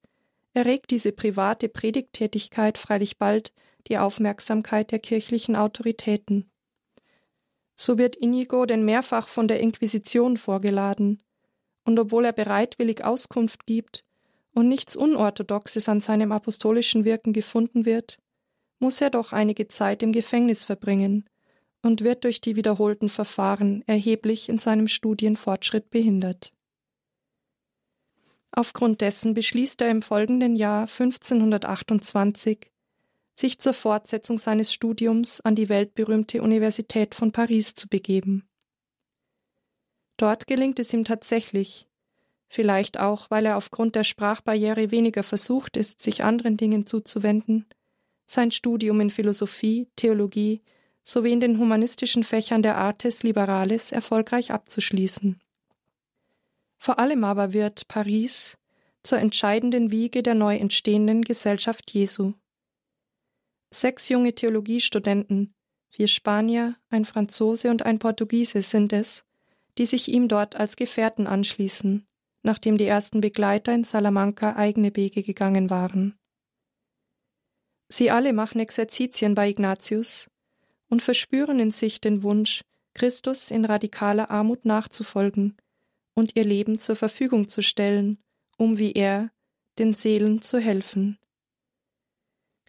erregt 0.55 0.91
diese 0.91 1.13
private 1.13 1.69
Predigttätigkeit 1.69 2.79
freilich 2.79 3.19
bald 3.19 3.53
die 3.89 3.99
Aufmerksamkeit 3.99 4.91
der 4.91 5.01
kirchlichen 5.01 5.55
Autoritäten. 5.57 6.52
So 7.85 7.99
wird 7.99 8.15
Inigo 8.15 8.65
denn 8.65 8.85
mehrfach 8.85 9.27
von 9.27 9.49
der 9.49 9.59
Inquisition 9.59 10.37
vorgeladen, 10.37 11.21
und 11.83 11.99
obwohl 11.99 12.25
er 12.27 12.33
bereitwillig 12.33 13.03
Auskunft 13.03 13.67
gibt 13.67 14.05
und 14.55 14.69
nichts 14.69 14.95
Unorthodoxes 14.95 15.89
an 15.89 15.99
seinem 15.99 16.31
apostolischen 16.31 17.05
Wirken 17.05 17.33
gefunden 17.33 17.85
wird, 17.85 18.21
muss 18.79 19.01
er 19.01 19.11
doch 19.11 19.33
einige 19.33 19.67
Zeit 19.67 20.05
im 20.05 20.13
Gefängnis 20.13 20.63
verbringen 20.63 21.29
und 21.83 22.05
wird 22.05 22.23
durch 22.23 22.41
die 22.41 22.55
wiederholten 22.55 23.09
Verfahren 23.09 23.83
erheblich 23.89 24.49
in 24.49 24.59
seinem 24.59 24.87
Studienfortschritt 24.87 25.91
behindert. 25.91 26.53
Aufgrund 28.53 29.01
dessen 29.01 29.35
beschließt 29.35 29.83
er 29.83 29.91
im 29.91 30.03
folgenden 30.03 30.55
Jahr 30.55 30.83
1528, 30.83 32.72
sich 33.35 33.59
zur 33.59 33.73
Fortsetzung 33.75 34.39
seines 34.39 34.73
Studiums 34.73 35.41
an 35.41 35.55
die 35.55 35.69
weltberühmte 35.69 36.43
Universität 36.43 37.15
von 37.15 37.33
Paris 37.33 37.75
zu 37.75 37.89
begeben. 37.89 38.49
Dort 40.17 40.47
gelingt 40.47 40.79
es 40.79 40.93
ihm 40.93 41.05
tatsächlich, 41.05 41.89
vielleicht 42.49 43.01
auch, 43.01 43.31
weil 43.31 43.47
er 43.47 43.57
aufgrund 43.57 43.95
der 43.95 44.05
Sprachbarriere 44.05 44.91
weniger 44.91 45.23
versucht 45.23 45.77
ist, 45.77 46.01
sich 46.01 46.23
anderen 46.23 46.57
Dingen 46.57 46.87
zuzuwenden, 46.87 47.67
sein 48.25 48.51
Studium 48.51 49.01
in 49.01 49.11
Philosophie, 49.11 49.89
Theologie 49.97 50.63
sowie 51.03 51.33
in 51.33 51.41
den 51.41 51.59
humanistischen 51.59 52.25
Fächern 52.25 52.63
der 52.63 52.77
Artes 52.77 53.23
Liberales 53.23 53.91
erfolgreich 53.91 54.53
abzuschließen. 54.53 55.41
Vor 56.79 56.99
allem 56.99 57.25
aber 57.25 57.53
wird 57.53 57.89
Paris 57.89 58.59
zur 59.03 59.19
entscheidenden 59.19 59.91
Wiege 59.91 60.23
der 60.23 60.35
neu 60.35 60.57
entstehenden 60.57 61.23
Gesellschaft 61.23 61.93
Jesu. 61.93 62.35
Sechs 63.75 64.11
junge 64.11 64.35
Theologiestudenten, 64.35 65.55
vier 65.89 66.07
Spanier, 66.07 66.77
ein 66.91 67.07
Franzose 67.07 67.71
und 67.71 67.85
ein 67.85 67.99
Portugiese 67.99 68.61
sind 68.61 68.93
es, 68.93 69.25
die 69.79 69.87
sich 69.87 70.09
ihm 70.09 70.29
dort 70.29 70.57
als 70.57 70.77
Gefährten 70.77 71.27
anschließen, 71.27 72.07
nachdem 72.43 72.77
die 72.77 72.87
ersten 72.87 73.23
Begleiter 73.23 73.73
in 73.73 73.85
Salamanca 73.85 74.57
eigene 74.57 74.95
Wege 74.95 75.23
gegangen 75.23 75.71
waren. 75.71 76.19
Sie 77.89 78.11
alle 78.11 78.35
machen 78.35 78.61
Exerzitien 78.61 79.35
bei 79.35 79.49
Ignatius 79.49 80.31
und 80.91 81.01
verspüren 81.01 81.59
in 81.59 81.71
sich 81.71 82.01
den 82.01 82.23
Wunsch, 82.23 82.63
Christus 82.93 83.51
in 83.51 83.65
radikaler 83.65 84.31
Armut 84.31 84.67
nachzufolgen 84.67 85.57
und 86.13 86.37
ihr 86.37 86.45
Leben 86.45 86.79
zur 86.79 86.97
Verfügung 86.97 87.49
zu 87.49 87.63
stellen, 87.63 88.19
um 88.59 88.79
wie 88.79 88.93
er 88.93 89.31
den 89.79 89.95
Seelen 89.95 90.43
zu 90.43 90.59
helfen. 90.59 91.19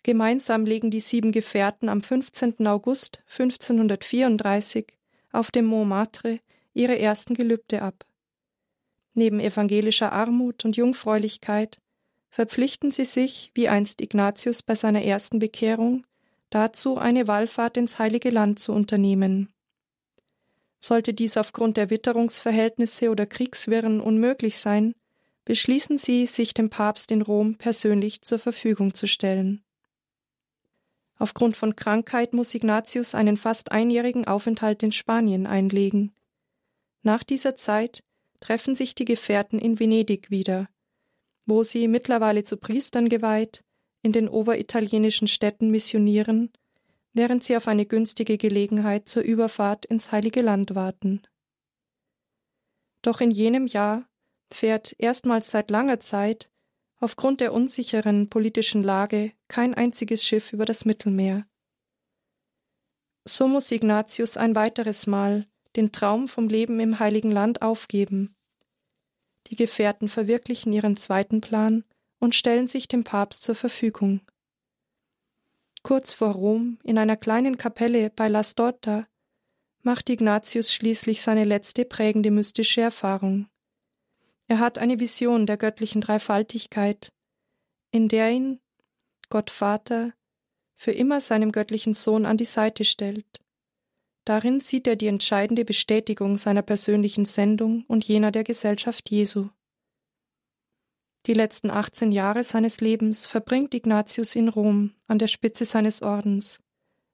Gemeinsam 0.04 0.66
legen 0.66 0.92
die 0.92 1.00
sieben 1.00 1.32
Gefährten 1.32 1.88
am 1.88 2.02
15. 2.02 2.68
August 2.68 3.20
1534 3.30 4.86
auf 5.32 5.50
dem 5.50 5.66
Montmartre 5.66 6.40
ihre 6.74 7.00
ersten 7.00 7.34
Gelübde 7.36 7.82
ab. 7.82 8.06
Neben 9.14 9.40
evangelischer 9.40 10.12
Armut 10.12 10.66
und 10.66 10.76
Jungfräulichkeit 10.76 11.78
verpflichten 12.30 12.92
sie 12.92 13.06
sich, 13.06 13.52
wie 13.54 13.70
einst 13.70 14.02
Ignatius 14.02 14.62
bei 14.62 14.76
seiner 14.76 15.04
ersten 15.04 15.40
Bekehrung, 15.40 16.06
dazu, 16.50 16.98
eine 16.98 17.28
Wallfahrt 17.28 17.78
ins 17.78 17.98
Heilige 17.98 18.30
Land 18.30 18.60
zu 18.60 18.74
unternehmen. 18.74 19.50
Sollte 20.80 21.14
dies 21.14 21.38
aufgrund 21.38 21.78
der 21.78 21.90
Witterungsverhältnisse 21.90 23.10
oder 23.10 23.26
Kriegswirren 23.26 24.02
unmöglich 24.02 24.58
sein, 24.58 24.94
beschließen 25.46 25.98
sie, 25.98 26.26
sich 26.26 26.54
dem 26.54 26.70
Papst 26.70 27.12
in 27.12 27.22
Rom 27.22 27.56
persönlich 27.56 28.22
zur 28.24 28.40
Verfügung 28.40 28.94
zu 28.94 29.08
stellen. 29.08 29.64
Aufgrund 31.24 31.56
von 31.56 31.78
Krankheit 31.78 32.34
muss 32.34 32.54
Ignatius 32.54 33.16
einen 33.16 33.38
fast 33.38 33.72
einjährigen 33.72 34.28
Aufenthalt 34.28 34.84
in 34.84 34.92
Spanien 34.92 35.48
einlegen. 35.48 36.14
Nach 37.02 37.24
dieser 37.24 37.56
Zeit 37.56 38.04
treffen 38.42 38.76
sich 38.76 38.94
die 38.94 39.06
Gefährten 39.06 39.58
in 39.58 39.80
Venedig 39.80 40.32
wieder, 40.32 40.68
wo 41.46 41.64
sie 41.64 41.88
mittlerweile 41.88 42.44
zu 42.44 42.58
Priestern 42.58 43.08
geweiht, 43.08 43.64
in 44.02 44.12
den 44.12 44.28
oberitalienischen 44.28 45.30
Städten 45.30 45.72
missionieren, 45.72 46.52
während 47.14 47.46
sie 47.46 47.56
auf 47.56 47.70
eine 47.70 47.86
günstige 47.86 48.38
Gelegenheit 48.38 49.08
zur 49.08 49.24
Überfahrt 49.24 49.86
ins 49.86 50.12
Heilige 50.12 50.42
Land 50.42 50.76
warten. 50.76 51.22
Doch 53.02 53.22
in 53.22 53.32
jenem 53.32 53.66
Jahr 53.68 54.10
fährt 54.52 54.94
erstmals 54.98 55.52
seit 55.52 55.72
langer 55.72 56.02
Zeit 56.02 56.50
aufgrund 57.04 57.42
der 57.42 57.52
unsicheren 57.54 58.30
politischen 58.30 58.82
Lage 58.82 59.34
kein 59.50 59.74
einziges 59.74 60.26
Schiff 60.26 60.54
über 60.54 60.64
das 60.64 60.86
Mittelmeer. 60.86 61.46
So 63.26 63.50
muss 63.50 63.72
Ignatius 63.72 64.38
ein 64.38 64.56
weiteres 64.56 65.06
Mal 65.06 65.46
den 65.76 65.92
Traum 65.92 66.30
vom 66.30 66.48
Leben 66.48 66.80
im 66.80 67.00
heiligen 67.00 67.32
Land 67.32 67.62
aufgeben. 67.62 68.34
Die 69.48 69.58
Gefährten 69.58 70.08
verwirklichen 70.08 70.72
ihren 70.72 70.96
zweiten 70.96 71.42
Plan 71.42 71.84
und 72.20 72.36
stellen 72.36 72.68
sich 72.68 72.88
dem 72.88 73.04
Papst 73.04 73.44
zur 73.44 73.56
Verfügung. 73.56 74.22
Kurz 75.82 76.14
vor 76.14 76.30
Rom, 76.30 76.80
in 76.84 76.98
einer 76.98 77.18
kleinen 77.18 77.58
Kapelle 77.58 78.12
bei 78.12 78.30
La 78.30 78.44
Storta, 78.44 79.08
macht 79.82 80.10
Ignatius 80.10 80.74
schließlich 80.74 81.22
seine 81.22 81.44
letzte 81.44 81.84
prägende 81.84 82.32
mystische 82.32 82.80
Erfahrung. 82.80 83.50
Er 84.48 84.60
hat 84.60 84.78
eine 84.78 85.00
Vision 85.00 85.46
der 85.46 85.58
göttlichen 85.58 86.02
Dreifaltigkeit, 86.02 87.12
in 87.92 88.08
der 88.08 88.32
ihn 88.32 88.60
Gott 89.30 89.52
Vater 89.52 90.14
für 90.76 90.92
immer 90.92 91.22
seinem 91.22 91.52
göttlichen 91.52 91.94
Sohn 91.94 92.26
an 92.26 92.38
die 92.38 92.46
Seite 92.46 92.84
stellt. 92.84 93.40
Darin 94.26 94.60
sieht 94.60 94.88
er 94.88 94.96
die 94.96 95.08
entscheidende 95.08 95.66
Bestätigung 95.66 96.38
seiner 96.38 96.62
persönlichen 96.62 97.26
Sendung 97.26 97.86
und 97.88 98.06
jener 98.06 98.32
der 98.32 98.44
Gesellschaft 98.44 99.10
Jesu. 99.10 99.50
Die 101.26 101.34
letzten 101.34 101.70
18 101.70 102.12
Jahre 102.12 102.44
seines 102.44 102.82
Lebens 102.82 103.26
verbringt 103.26 103.74
Ignatius 103.74 104.36
in 104.36 104.50
Rom 104.50 104.94
an 105.08 105.20
der 105.20 105.28
Spitze 105.28 105.64
seines 105.64 106.02
Ordens, 106.02 106.62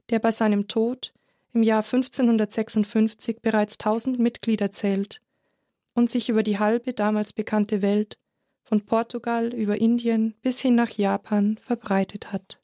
der 0.10 0.20
bei 0.20 0.32
seinem 0.32 0.68
Tod 0.68 1.14
im 1.54 1.64
Jahr 1.64 1.84
1556 1.84 3.42
bereits 3.42 3.78
tausend 3.78 4.20
Mitglieder 4.20 4.72
zählt 4.72 5.22
und 6.00 6.10
sich 6.10 6.30
über 6.30 6.44
die 6.44 6.58
halbe 6.58 6.94
damals 6.94 7.34
bekannte 7.34 7.82
Welt, 7.84 8.18
von 8.64 8.86
Portugal 8.86 9.54
über 9.54 9.80
Indien 9.80 10.34
bis 10.42 10.62
hin 10.62 10.76
nach 10.76 10.92
Japan, 10.92 11.58
verbreitet 11.58 12.32
hat. 12.32 12.60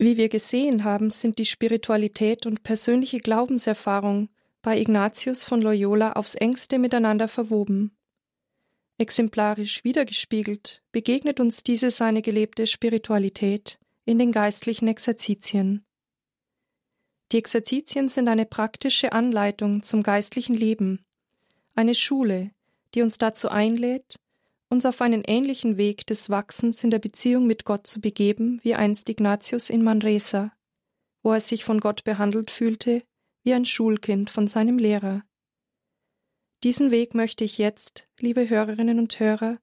Wie 0.00 0.16
wir 0.16 0.28
gesehen 0.28 0.84
haben, 0.84 1.10
sind 1.10 1.38
die 1.38 1.44
Spiritualität 1.44 2.46
und 2.46 2.62
persönliche 2.62 3.18
Glaubenserfahrung 3.18 4.28
bei 4.62 4.78
Ignatius 4.78 5.44
von 5.44 5.62
Loyola 5.62 6.12
aufs 6.12 6.34
engste 6.34 6.78
miteinander 6.78 7.28
verwoben. 7.28 7.96
Exemplarisch 8.98 9.84
wiedergespiegelt 9.84 10.82
begegnet 10.90 11.38
uns 11.38 11.62
diese 11.62 11.90
seine 11.90 12.20
gelebte 12.20 12.66
Spiritualität 12.66 13.78
in 14.04 14.18
den 14.18 14.32
geistlichen 14.32 14.88
Exerzitien. 14.88 15.84
Die 17.30 17.38
Exerzitien 17.38 18.08
sind 18.08 18.26
eine 18.26 18.46
praktische 18.46 19.12
Anleitung 19.12 19.82
zum 19.82 20.02
geistlichen 20.02 20.54
Leben, 20.54 21.04
eine 21.76 21.94
Schule, 21.94 22.50
die 22.94 23.02
uns 23.02 23.18
dazu 23.18 23.50
einlädt, 23.50 24.16
uns 24.70 24.84
auf 24.84 25.00
einen 25.00 25.22
ähnlichen 25.24 25.76
Weg 25.76 26.06
des 26.06 26.30
Wachsens 26.30 26.82
in 26.82 26.90
der 26.90 26.98
Beziehung 26.98 27.46
mit 27.46 27.64
Gott 27.64 27.86
zu 27.86 28.00
begeben, 28.00 28.58
wie 28.62 28.74
einst 28.74 29.08
Ignatius 29.08 29.70
in 29.70 29.84
Manresa, 29.84 30.52
wo 31.22 31.32
er 31.32 31.40
sich 31.40 31.64
von 31.64 31.78
Gott 31.80 32.02
behandelt 32.02 32.50
fühlte 32.50 33.02
wie 33.48 33.54
ein 33.54 33.64
Schulkind 33.64 34.28
von 34.28 34.46
seinem 34.46 34.76
Lehrer, 34.76 35.22
Diesen 36.64 36.90
Weg 36.90 37.14
möchte 37.14 37.44
ich 37.44 37.56
jetzt, 37.56 38.04
liebe 38.20 38.46
Hörerinnen 38.50 38.98
und 38.98 39.18
Hörer, 39.20 39.58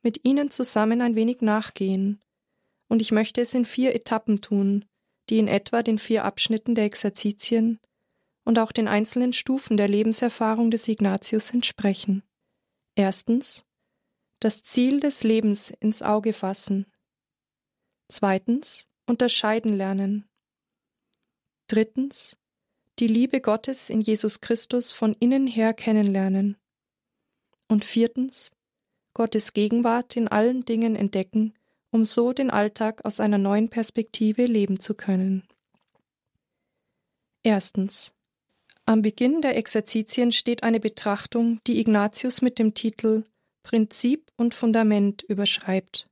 mit 0.00 0.24
Ihnen 0.24 0.50
zusammen 0.50 1.02
ein 1.02 1.14
wenig 1.14 1.42
nachgehen, 1.42 2.24
und 2.88 3.02
ich 3.02 3.12
möchte 3.12 3.42
es 3.42 3.52
in 3.52 3.66
vier 3.66 3.94
Etappen 3.94 4.40
tun, 4.40 4.86
die 5.28 5.36
in 5.36 5.46
etwa 5.46 5.82
den 5.82 5.98
vier 5.98 6.24
Abschnitten 6.24 6.74
der 6.74 6.84
Exerzitien 6.84 7.80
und 8.46 8.58
auch 8.58 8.72
den 8.72 8.88
einzelnen 8.88 9.34
Stufen 9.34 9.76
der 9.76 9.88
Lebenserfahrung 9.88 10.70
des 10.70 10.88
Ignatius 10.88 11.50
entsprechen. 11.50 12.22
Erstens 12.94 13.66
das 14.40 14.62
Ziel 14.62 15.00
des 15.00 15.22
Lebens 15.22 15.70
ins 15.80 16.00
Auge 16.00 16.32
fassen. 16.32 16.86
Zweitens 18.08 18.88
unterscheiden 19.04 19.76
lernen. 19.76 20.26
Drittens 21.66 22.38
die 22.98 23.06
Liebe 23.06 23.40
Gottes 23.40 23.90
in 23.90 24.00
Jesus 24.00 24.40
Christus 24.40 24.92
von 24.92 25.14
innen 25.20 25.46
her 25.46 25.72
kennenlernen. 25.72 26.56
Und 27.68 27.84
viertens 27.84 28.50
Gottes 29.14 29.52
Gegenwart 29.52 30.16
in 30.16 30.28
allen 30.28 30.64
Dingen 30.64 30.96
entdecken, 30.96 31.54
um 31.90 32.04
so 32.04 32.32
den 32.32 32.50
Alltag 32.50 33.04
aus 33.04 33.20
einer 33.20 33.38
neuen 33.38 33.68
Perspektive 33.68 34.44
leben 34.44 34.80
zu 34.80 34.94
können. 34.94 35.42
Erstens. 37.42 38.12
Am 38.84 39.02
Beginn 39.02 39.42
der 39.42 39.56
Exerzitien 39.56 40.32
steht 40.32 40.62
eine 40.62 40.80
Betrachtung, 40.80 41.60
die 41.66 41.78
Ignatius 41.78 42.42
mit 42.42 42.58
dem 42.58 42.74
Titel 42.74 43.24
Prinzip 43.62 44.30
und 44.36 44.54
Fundament 44.54 45.22
überschreibt. 45.24 46.08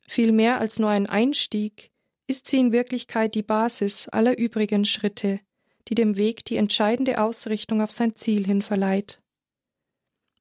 Viel 0.00 0.32
mehr 0.32 0.58
als 0.58 0.78
nur 0.78 0.88
ein 0.88 1.06
Einstieg 1.06 1.90
ist 2.26 2.46
sie 2.46 2.58
in 2.58 2.72
Wirklichkeit 2.72 3.34
die 3.34 3.42
Basis 3.42 4.08
aller 4.08 4.38
übrigen 4.38 4.84
Schritte, 4.84 5.40
die 5.88 5.94
dem 5.94 6.16
Weg 6.16 6.44
die 6.44 6.56
entscheidende 6.56 7.20
Ausrichtung 7.20 7.80
auf 7.80 7.92
sein 7.92 8.16
Ziel 8.16 8.44
hin 8.44 8.62
verleiht. 8.62 9.20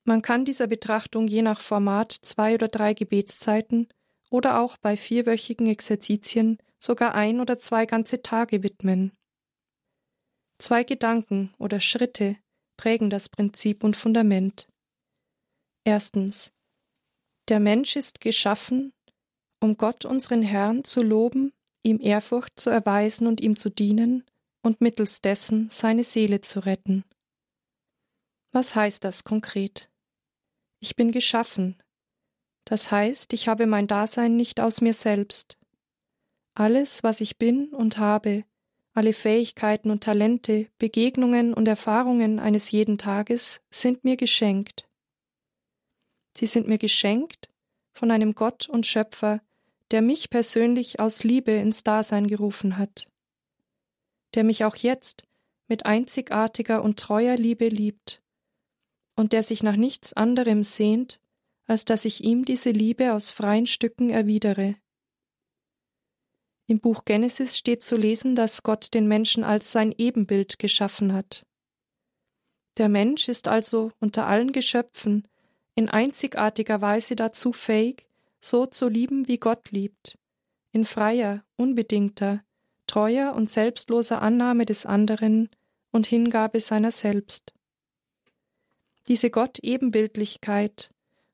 Man 0.04 0.22
kann 0.22 0.46
dieser 0.46 0.68
Betrachtung 0.68 1.28
je 1.28 1.42
nach 1.42 1.60
Format 1.60 2.12
zwei 2.12 2.54
oder 2.54 2.68
drei 2.68 2.94
Gebetszeiten 2.94 3.88
oder 4.30 4.62
auch 4.62 4.78
bei 4.78 4.98
vierwöchigen 4.98 5.68
Exerzitien 5.68 6.60
sogar 6.80 7.16
ein 7.16 7.40
oder 7.40 7.58
zwei 7.58 7.86
ganze 7.86 8.22
Tage 8.22 8.64
widmen. 8.64 9.12
Zwei 10.60 10.84
Gedanken 10.84 11.54
oder 11.58 11.80
Schritte 11.80 12.38
prägen 12.78 13.10
das 13.10 13.30
Prinzip 13.30 13.84
und 13.84 13.96
Fundament. 13.96 14.68
Erstens. 15.84 16.52
Der 17.50 17.60
Mensch 17.60 17.96
ist 17.96 18.22
geschaffen, 18.22 18.92
um 19.60 19.78
Gott 19.78 20.06
unseren 20.06 20.42
Herrn 20.42 20.84
zu 20.84 21.02
loben, 21.04 21.54
ihm 21.84 22.00
Ehrfurcht 22.02 22.60
zu 22.60 22.70
erweisen 22.70 23.28
und 23.28 23.42
ihm 23.42 23.58
zu 23.58 23.70
dienen 23.70 24.24
und 24.66 24.82
mittels 24.82 25.22
dessen 25.22 25.70
seine 25.70 26.04
Seele 26.04 26.42
zu 26.42 26.60
retten. 26.60 27.06
Was 28.52 28.76
heißt 28.76 29.04
das 29.04 29.24
konkret? 29.24 29.92
Ich 30.80 30.96
bin 30.96 31.12
geschaffen. 31.12 31.80
Das 32.66 32.90
heißt, 32.90 33.34
ich 33.34 33.48
habe 33.48 33.68
mein 33.68 33.86
Dasein 33.86 34.36
nicht 34.36 34.60
aus 34.60 34.82
mir 34.82 34.96
selbst. 34.96 35.60
Alles, 36.56 37.04
was 37.04 37.22
ich 37.22 37.38
bin 37.38 37.76
und 37.76 38.00
habe, 38.00 38.44
alle 38.94 39.14
Fähigkeiten 39.14 39.92
und 39.92 40.04
Talente, 40.04 40.68
Begegnungen 40.80 41.54
und 41.54 41.68
Erfahrungen 41.68 42.40
eines 42.40 42.72
jeden 42.72 42.98
Tages 42.98 43.62
sind 43.70 44.04
mir 44.04 44.18
geschenkt. 44.18 44.90
Sie 46.36 46.48
sind 46.48 46.68
mir 46.68 46.80
geschenkt 46.80 47.52
von 47.94 48.10
einem 48.10 48.34
Gott 48.34 48.68
und 48.68 48.88
Schöpfer, 48.88 49.42
der 49.92 50.02
mich 50.02 50.32
persönlich 50.32 51.00
aus 51.00 51.24
Liebe 51.24 51.52
ins 51.52 51.84
Dasein 51.84 52.26
gerufen 52.26 52.80
hat 52.80 53.08
der 54.36 54.44
mich 54.44 54.64
auch 54.64 54.76
jetzt 54.76 55.24
mit 55.68 55.86
einzigartiger 55.86 56.84
und 56.84 57.00
treuer 57.00 57.36
Liebe 57.38 57.68
liebt 57.68 58.22
und 59.16 59.34
der 59.34 59.44
sich 59.44 59.64
nach 59.64 59.76
nichts 59.76 60.14
anderem 60.14 60.62
sehnt, 60.62 61.22
als 61.66 61.86
dass 61.86 62.06
ich 62.06 62.24
ihm 62.24 62.46
diese 62.46 62.70
Liebe 62.70 63.14
aus 63.14 63.32
freien 63.32 63.66
Stücken 63.66 64.10
erwidere. 64.10 64.76
Im 66.68 66.80
Buch 66.80 67.06
Genesis 67.06 67.58
steht 67.58 67.84
zu 67.84 67.96
lesen, 67.96 68.36
dass 68.36 68.64
Gott 68.64 68.94
den 68.94 69.08
Menschen 69.08 69.44
als 69.44 69.72
sein 69.72 69.94
Ebenbild 69.98 70.60
geschaffen 70.60 71.14
hat. 71.14 71.46
Der 72.78 72.90
Mensch 72.90 73.30
ist 73.30 73.48
also 73.48 73.92
unter 74.00 74.28
allen 74.28 74.52
Geschöpfen 74.52 75.28
in 75.76 75.90
einzigartiger 75.90 76.82
Weise 76.82 77.16
dazu 77.16 77.54
fähig, 77.54 78.08
so 78.40 78.66
zu 78.66 78.88
lieben, 78.88 79.28
wie 79.28 79.38
Gott 79.38 79.72
liebt, 79.72 80.18
in 80.72 80.86
freier, 80.86 81.44
unbedingter, 81.58 82.45
treuer 82.88 83.34
und 83.34 83.50
selbstloser 83.50 84.22
Annahme 84.22 84.66
des 84.66 84.86
anderen 84.86 85.50
und 85.92 86.08
Hingabe 86.08 86.60
seiner 86.60 86.92
selbst. 86.92 87.54
Diese 89.08 89.30
Gott-Ebenbildlichkeit 89.30 90.90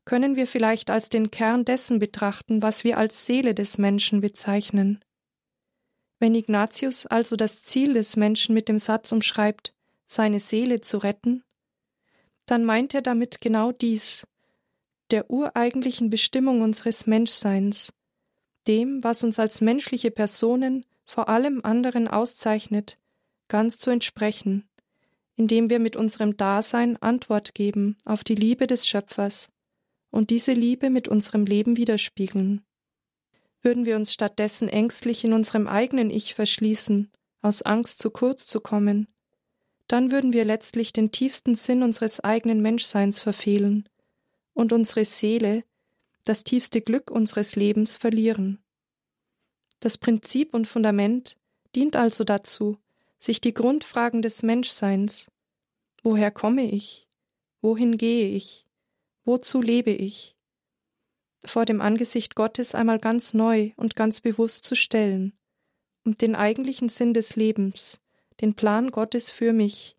können 0.05 0.35
wir 0.35 0.47
vielleicht 0.47 0.89
als 0.89 1.09
den 1.09 1.31
Kern 1.31 1.63
dessen 1.63 1.99
betrachten, 1.99 2.61
was 2.61 2.83
wir 2.83 2.97
als 2.97 3.25
Seele 3.25 3.53
des 3.53 3.77
Menschen 3.77 4.21
bezeichnen. 4.21 4.99
Wenn 6.19 6.35
Ignatius 6.35 7.05
also 7.05 7.35
das 7.35 7.63
Ziel 7.63 7.93
des 7.93 8.15
Menschen 8.15 8.53
mit 8.53 8.67
dem 8.67 8.77
Satz 8.77 9.11
umschreibt, 9.11 9.73
seine 10.05 10.39
Seele 10.39 10.81
zu 10.81 10.97
retten, 10.97 11.43
dann 12.45 12.65
meint 12.65 12.93
er 12.93 13.01
damit 13.01 13.41
genau 13.41 13.71
dies, 13.71 14.27
der 15.11 15.29
ureigentlichen 15.29 16.09
Bestimmung 16.09 16.61
unseres 16.61 17.07
Menschseins, 17.07 17.93
dem, 18.67 19.03
was 19.03 19.23
uns 19.23 19.39
als 19.39 19.61
menschliche 19.61 20.11
Personen 20.11 20.85
vor 21.11 21.27
allem 21.27 21.59
anderen 21.65 22.07
auszeichnet, 22.07 22.97
ganz 23.49 23.77
zu 23.77 23.89
entsprechen, 23.89 24.69
indem 25.35 25.69
wir 25.69 25.79
mit 25.79 25.97
unserem 25.97 26.37
Dasein 26.37 26.95
Antwort 27.01 27.53
geben 27.53 27.97
auf 28.05 28.23
die 28.23 28.33
Liebe 28.33 28.65
des 28.65 28.87
Schöpfers 28.87 29.49
und 30.09 30.29
diese 30.29 30.53
Liebe 30.53 30.89
mit 30.89 31.09
unserem 31.09 31.45
Leben 31.45 31.75
widerspiegeln. 31.75 32.63
Würden 33.61 33.85
wir 33.85 33.97
uns 33.97 34.13
stattdessen 34.13 34.69
ängstlich 34.69 35.25
in 35.25 35.33
unserem 35.33 35.67
eigenen 35.67 36.11
Ich 36.11 36.33
verschließen, 36.33 37.11
aus 37.41 37.61
Angst 37.61 37.99
zu 37.99 38.09
kurz 38.09 38.47
zu 38.47 38.61
kommen, 38.61 39.09
dann 39.89 40.13
würden 40.13 40.31
wir 40.31 40.45
letztlich 40.45 40.93
den 40.93 41.11
tiefsten 41.11 41.55
Sinn 41.55 41.83
unseres 41.83 42.21
eigenen 42.21 42.61
Menschseins 42.61 43.19
verfehlen 43.19 43.89
und 44.53 44.71
unsere 44.71 45.03
Seele, 45.03 45.65
das 46.23 46.45
tiefste 46.45 46.79
Glück 46.79 47.11
unseres 47.11 47.57
Lebens 47.57 47.97
verlieren. 47.97 48.63
Das 49.81 49.97
Prinzip 49.97 50.53
und 50.53 50.65
Fundament 50.67 51.37
dient 51.75 51.97
also 51.97 52.23
dazu, 52.23 52.77
sich 53.19 53.41
die 53.41 53.53
Grundfragen 53.53 54.21
des 54.21 54.41
Menschseins 54.43 55.27
Woher 56.03 56.31
komme 56.31 56.71
ich? 56.71 57.07
Wohin 57.61 57.97
gehe 57.97 58.29
ich? 58.29 58.65
Wozu 59.23 59.61
lebe 59.61 59.91
ich? 59.91 60.35
vor 61.45 61.65
dem 61.65 61.81
Angesicht 61.81 62.35
Gottes 62.35 62.75
einmal 62.75 62.99
ganz 62.99 63.33
neu 63.33 63.71
und 63.75 63.95
ganz 63.95 64.21
bewusst 64.21 64.63
zu 64.63 64.75
stellen 64.75 65.33
und 66.03 66.21
den 66.21 66.35
eigentlichen 66.35 66.89
Sinn 66.89 67.13
des 67.13 67.35
Lebens, 67.35 67.99
den 68.41 68.55
Plan 68.55 68.91
Gottes 68.91 69.31
für 69.31 69.53
mich, 69.53 69.97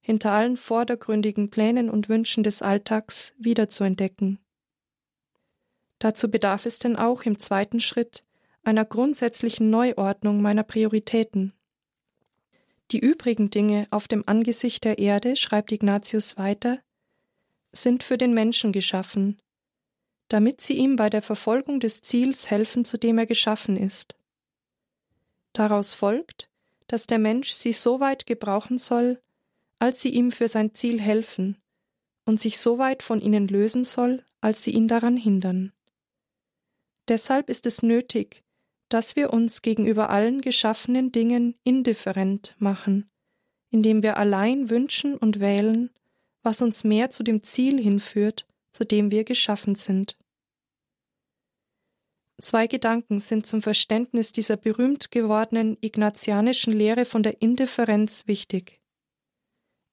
hinter 0.00 0.32
allen 0.32 0.56
vordergründigen 0.56 1.50
Plänen 1.50 1.90
und 1.90 2.08
Wünschen 2.08 2.42
des 2.42 2.62
Alltags 2.62 3.34
wiederzuentdecken. 3.38 4.38
Dazu 5.98 6.30
bedarf 6.30 6.64
es 6.64 6.78
denn 6.78 6.96
auch 6.96 7.22
im 7.22 7.38
zweiten 7.38 7.80
Schritt 7.80 8.24
einer 8.70 8.84
grundsätzlichen 8.84 9.68
Neuordnung 9.68 10.40
meiner 10.40 10.62
Prioritäten. 10.62 11.52
Die 12.92 13.00
übrigen 13.00 13.50
Dinge 13.50 13.88
auf 13.90 14.06
dem 14.06 14.22
Angesicht 14.26 14.84
der 14.84 14.98
Erde, 14.98 15.34
schreibt 15.34 15.72
Ignatius 15.72 16.38
weiter, 16.38 16.78
sind 17.72 18.04
für 18.04 18.16
den 18.16 18.32
Menschen 18.32 18.70
geschaffen, 18.70 19.42
damit 20.28 20.60
sie 20.60 20.74
ihm 20.74 20.94
bei 20.94 21.10
der 21.10 21.20
Verfolgung 21.20 21.80
des 21.80 22.00
Ziels 22.00 22.48
helfen, 22.48 22.84
zu 22.84 22.96
dem 22.96 23.18
er 23.18 23.26
geschaffen 23.26 23.76
ist. 23.76 24.14
Daraus 25.52 25.92
folgt, 25.92 26.48
dass 26.86 27.08
der 27.08 27.18
Mensch 27.18 27.50
sie 27.50 27.72
so 27.72 27.98
weit 27.98 28.24
gebrauchen 28.24 28.78
soll, 28.78 29.20
als 29.80 30.00
sie 30.00 30.10
ihm 30.10 30.30
für 30.30 30.46
sein 30.46 30.74
Ziel 30.74 31.00
helfen, 31.00 31.60
und 32.24 32.38
sich 32.38 32.58
so 32.58 32.78
weit 32.78 33.02
von 33.02 33.20
ihnen 33.20 33.48
lösen 33.48 33.82
soll, 33.82 34.24
als 34.40 34.62
sie 34.62 34.70
ihn 34.70 34.86
daran 34.86 35.16
hindern. 35.16 35.72
Deshalb 37.08 37.50
ist 37.50 37.66
es 37.66 37.82
nötig, 37.82 38.44
dass 38.90 39.16
wir 39.16 39.32
uns 39.32 39.62
gegenüber 39.62 40.10
allen 40.10 40.42
geschaffenen 40.42 41.12
Dingen 41.12 41.54
indifferent 41.64 42.56
machen, 42.58 43.08
indem 43.70 44.02
wir 44.02 44.18
allein 44.18 44.68
wünschen 44.68 45.16
und 45.16 45.40
wählen, 45.40 45.90
was 46.42 46.60
uns 46.60 46.84
mehr 46.84 47.08
zu 47.08 47.22
dem 47.22 47.42
Ziel 47.42 47.80
hinführt, 47.80 48.46
zu 48.72 48.84
dem 48.84 49.10
wir 49.10 49.24
geschaffen 49.24 49.74
sind. 49.74 50.18
Zwei 52.40 52.66
Gedanken 52.66 53.20
sind 53.20 53.46
zum 53.46 53.62
Verständnis 53.62 54.32
dieser 54.32 54.56
berühmt 54.56 55.10
gewordenen 55.10 55.76
ignatianischen 55.80 56.72
Lehre 56.72 57.04
von 57.04 57.22
der 57.22 57.42
Indifferenz 57.42 58.26
wichtig. 58.26 58.80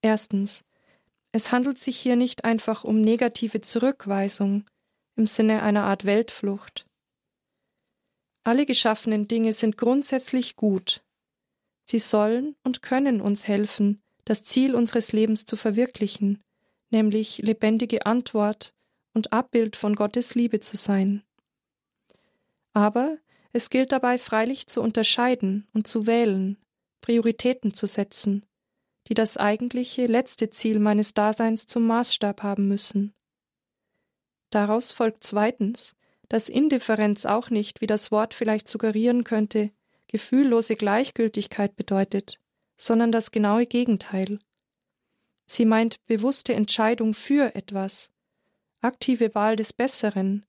Erstens. 0.01 0.63
Es 1.33 1.51
handelt 1.51 1.77
sich 1.77 1.99
hier 1.99 2.15
nicht 2.15 2.45
einfach 2.45 2.83
um 2.83 3.01
negative 3.01 3.59
Zurückweisung 3.59 4.63
im 5.17 5.27
Sinne 5.27 5.61
einer 5.61 5.83
Art 5.83 6.05
Weltflucht. 6.05 6.87
Alle 8.47 8.65
geschaffenen 8.65 9.27
Dinge 9.27 9.51
sind 9.51 9.75
grundsätzlich 9.75 10.55
gut. 10.55 11.03
Sie 11.83 11.99
sollen 11.99 12.55
und 12.63 12.81
können 12.81 13.19
uns 13.19 13.45
helfen, 13.45 14.01
das 14.23 14.45
Ziel 14.45 14.73
unseres 14.73 15.11
Lebens 15.11 15.45
zu 15.45 15.57
verwirklichen, 15.57 16.41
nämlich 16.89 17.39
lebendige 17.39 18.05
Antwort 18.05 18.73
und 19.13 19.33
Abbild 19.33 19.75
von 19.75 19.95
Gottes 19.95 20.33
Liebe 20.33 20.61
zu 20.61 20.77
sein. 20.77 21.23
Aber 22.71 23.17
es 23.51 23.69
gilt 23.69 23.91
dabei 23.91 24.17
freilich 24.17 24.67
zu 24.67 24.81
unterscheiden 24.81 25.67
und 25.73 25.85
zu 25.85 26.07
wählen, 26.07 26.55
Prioritäten 27.01 27.73
zu 27.73 27.85
setzen, 27.85 28.45
die 29.09 29.13
das 29.13 29.35
eigentliche 29.35 30.05
letzte 30.05 30.49
Ziel 30.51 30.79
meines 30.79 31.13
Daseins 31.13 31.65
zum 31.65 31.85
Maßstab 31.85 32.43
haben 32.43 32.69
müssen. 32.69 33.13
Daraus 34.51 34.93
folgt 34.93 35.25
zweitens, 35.25 35.96
dass 36.29 36.49
Indifferenz 36.49 37.25
auch 37.25 37.49
nicht, 37.49 37.81
wie 37.81 37.87
das 37.87 38.11
Wort 38.11 38.33
vielleicht 38.33 38.67
suggerieren 38.67 39.23
könnte, 39.23 39.71
gefühllose 40.07 40.75
Gleichgültigkeit 40.75 41.75
bedeutet, 41.75 42.39
sondern 42.77 43.11
das 43.11 43.31
genaue 43.31 43.65
Gegenteil. 43.65 44.39
Sie 45.45 45.65
meint 45.65 46.05
bewusste 46.05 46.53
Entscheidung 46.53 47.13
für 47.13 47.55
etwas, 47.55 48.11
aktive 48.81 49.33
Wahl 49.33 49.55
des 49.55 49.73
Besseren, 49.73 50.45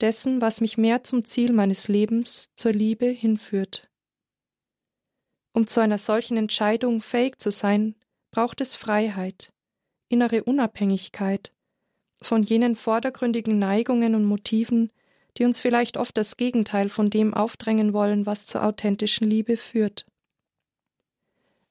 dessen, 0.00 0.40
was 0.40 0.60
mich 0.60 0.78
mehr 0.78 1.04
zum 1.04 1.24
Ziel 1.24 1.52
meines 1.52 1.88
Lebens, 1.88 2.50
zur 2.54 2.72
Liebe 2.72 3.06
hinführt. 3.06 3.88
Um 5.52 5.66
zu 5.66 5.80
einer 5.80 5.98
solchen 5.98 6.36
Entscheidung 6.36 7.02
fähig 7.02 7.38
zu 7.38 7.50
sein, 7.50 7.94
braucht 8.30 8.62
es 8.62 8.74
Freiheit, 8.74 9.52
innere 10.08 10.44
Unabhängigkeit 10.44 11.52
von 12.22 12.42
jenen 12.42 12.74
vordergründigen 12.74 13.58
Neigungen 13.58 14.14
und 14.14 14.24
Motiven, 14.24 14.90
die 15.38 15.44
uns 15.44 15.60
vielleicht 15.60 15.96
oft 15.96 16.16
das 16.16 16.36
Gegenteil 16.36 16.88
von 16.88 17.10
dem 17.10 17.34
aufdrängen 17.34 17.92
wollen, 17.92 18.26
was 18.26 18.46
zur 18.46 18.64
authentischen 18.64 19.28
Liebe 19.28 19.56
führt. 19.56 20.06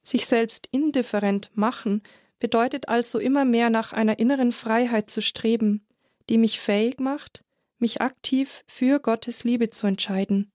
Sich 0.01 0.25
selbst 0.25 0.67
indifferent 0.71 1.51
machen 1.53 2.01
bedeutet 2.39 2.89
also 2.89 3.19
immer 3.19 3.45
mehr 3.45 3.69
nach 3.69 3.93
einer 3.93 4.17
inneren 4.19 4.51
Freiheit 4.51 5.09
zu 5.09 5.21
streben, 5.21 5.85
die 6.29 6.37
mich 6.37 6.59
fähig 6.59 6.99
macht, 6.99 7.45
mich 7.77 8.01
aktiv 8.01 8.63
für 8.67 8.99
Gottes 8.99 9.43
Liebe 9.43 9.69
zu 9.69 9.87
entscheiden. 9.87 10.51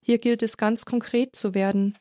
Hier 0.00 0.18
gilt 0.18 0.42
es 0.42 0.56
ganz 0.56 0.84
konkret 0.84 1.36
zu 1.36 1.54
werden. 1.54 1.98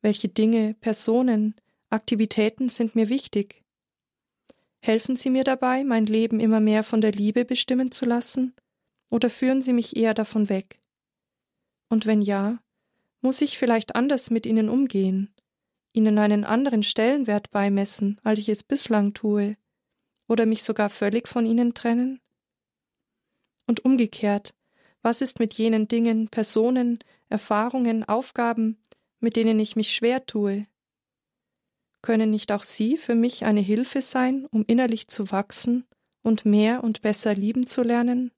Welche 0.00 0.28
Dinge, 0.28 0.74
Personen, 0.74 1.54
Aktivitäten 1.90 2.68
sind 2.68 2.94
mir 2.94 3.08
wichtig? 3.08 3.62
Helfen 4.80 5.14
sie 5.14 5.30
mir 5.30 5.44
dabei, 5.44 5.84
mein 5.84 6.06
Leben 6.06 6.40
immer 6.40 6.60
mehr 6.60 6.82
von 6.82 7.00
der 7.00 7.12
Liebe 7.12 7.44
bestimmen 7.44 7.92
zu 7.92 8.04
lassen? 8.04 8.54
Oder 9.12 9.28
führen 9.28 9.60
sie 9.60 9.74
mich 9.74 9.94
eher 9.94 10.14
davon 10.14 10.48
weg? 10.48 10.80
Und 11.90 12.06
wenn 12.06 12.22
ja, 12.22 12.62
muss 13.20 13.42
ich 13.42 13.58
vielleicht 13.58 13.94
anders 13.94 14.30
mit 14.30 14.46
ihnen 14.46 14.70
umgehen, 14.70 15.34
ihnen 15.92 16.18
einen 16.18 16.44
anderen 16.44 16.82
Stellenwert 16.82 17.50
beimessen, 17.50 18.18
als 18.24 18.38
ich 18.38 18.48
es 18.48 18.62
bislang 18.62 19.12
tue, 19.12 19.58
oder 20.28 20.46
mich 20.46 20.62
sogar 20.62 20.88
völlig 20.88 21.28
von 21.28 21.44
ihnen 21.44 21.74
trennen? 21.74 22.22
Und 23.66 23.84
umgekehrt, 23.84 24.54
was 25.02 25.20
ist 25.20 25.40
mit 25.40 25.52
jenen 25.54 25.88
Dingen, 25.88 26.30
Personen, 26.30 26.98
Erfahrungen, 27.28 28.04
Aufgaben, 28.08 28.78
mit 29.20 29.36
denen 29.36 29.58
ich 29.58 29.76
mich 29.76 29.92
schwer 29.92 30.24
tue? 30.24 30.66
Können 32.00 32.30
nicht 32.30 32.50
auch 32.50 32.62
sie 32.62 32.96
für 32.96 33.14
mich 33.14 33.44
eine 33.44 33.60
Hilfe 33.60 34.00
sein, 34.00 34.46
um 34.46 34.64
innerlich 34.66 35.08
zu 35.08 35.30
wachsen 35.30 35.84
und 36.22 36.46
mehr 36.46 36.82
und 36.82 37.02
besser 37.02 37.34
lieben 37.34 37.66
zu 37.66 37.82
lernen? 37.82 38.32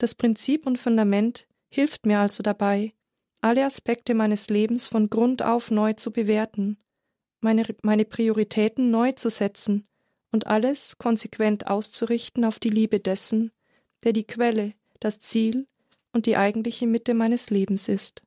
Das 0.00 0.14
Prinzip 0.14 0.66
und 0.66 0.78
Fundament 0.78 1.46
hilft 1.68 2.06
mir 2.06 2.20
also 2.20 2.42
dabei, 2.42 2.94
alle 3.42 3.66
Aspekte 3.66 4.14
meines 4.14 4.48
Lebens 4.48 4.86
von 4.86 5.10
Grund 5.10 5.42
auf 5.42 5.70
neu 5.70 5.92
zu 5.92 6.10
bewerten, 6.10 6.78
meine, 7.40 7.66
meine 7.82 8.06
Prioritäten 8.06 8.90
neu 8.90 9.12
zu 9.12 9.28
setzen 9.28 9.86
und 10.32 10.46
alles 10.46 10.96
konsequent 10.96 11.66
auszurichten 11.66 12.46
auf 12.46 12.58
die 12.58 12.70
Liebe 12.70 12.98
dessen, 12.98 13.52
der 14.02 14.14
die 14.14 14.24
Quelle, 14.24 14.72
das 15.00 15.18
Ziel 15.18 15.68
und 16.14 16.24
die 16.24 16.38
eigentliche 16.38 16.86
Mitte 16.86 17.12
meines 17.12 17.50
Lebens 17.50 17.86
ist. 17.86 18.22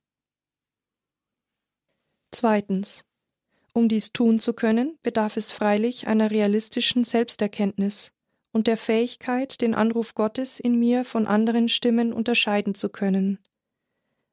Zweitens. 2.30 3.04
Um 3.74 3.90
dies 3.90 4.12
tun 4.14 4.38
zu 4.38 4.54
können, 4.54 5.00
bedarf 5.02 5.38
es 5.38 5.50
freilich 5.50 6.06
einer 6.06 6.30
realistischen 6.30 7.04
Selbsterkenntnis, 7.04 8.14
und 8.54 8.68
der 8.68 8.78
Fähigkeit, 8.78 9.62
den 9.62 9.76
Anruf 9.76 10.14
Gottes 10.14 10.60
in 10.60 10.80
mir 10.80 11.04
von 11.04 11.28
anderen 11.28 11.68
Stimmen 11.68 12.14
unterscheiden 12.14 12.76
zu 12.76 12.88
können. 12.88 13.40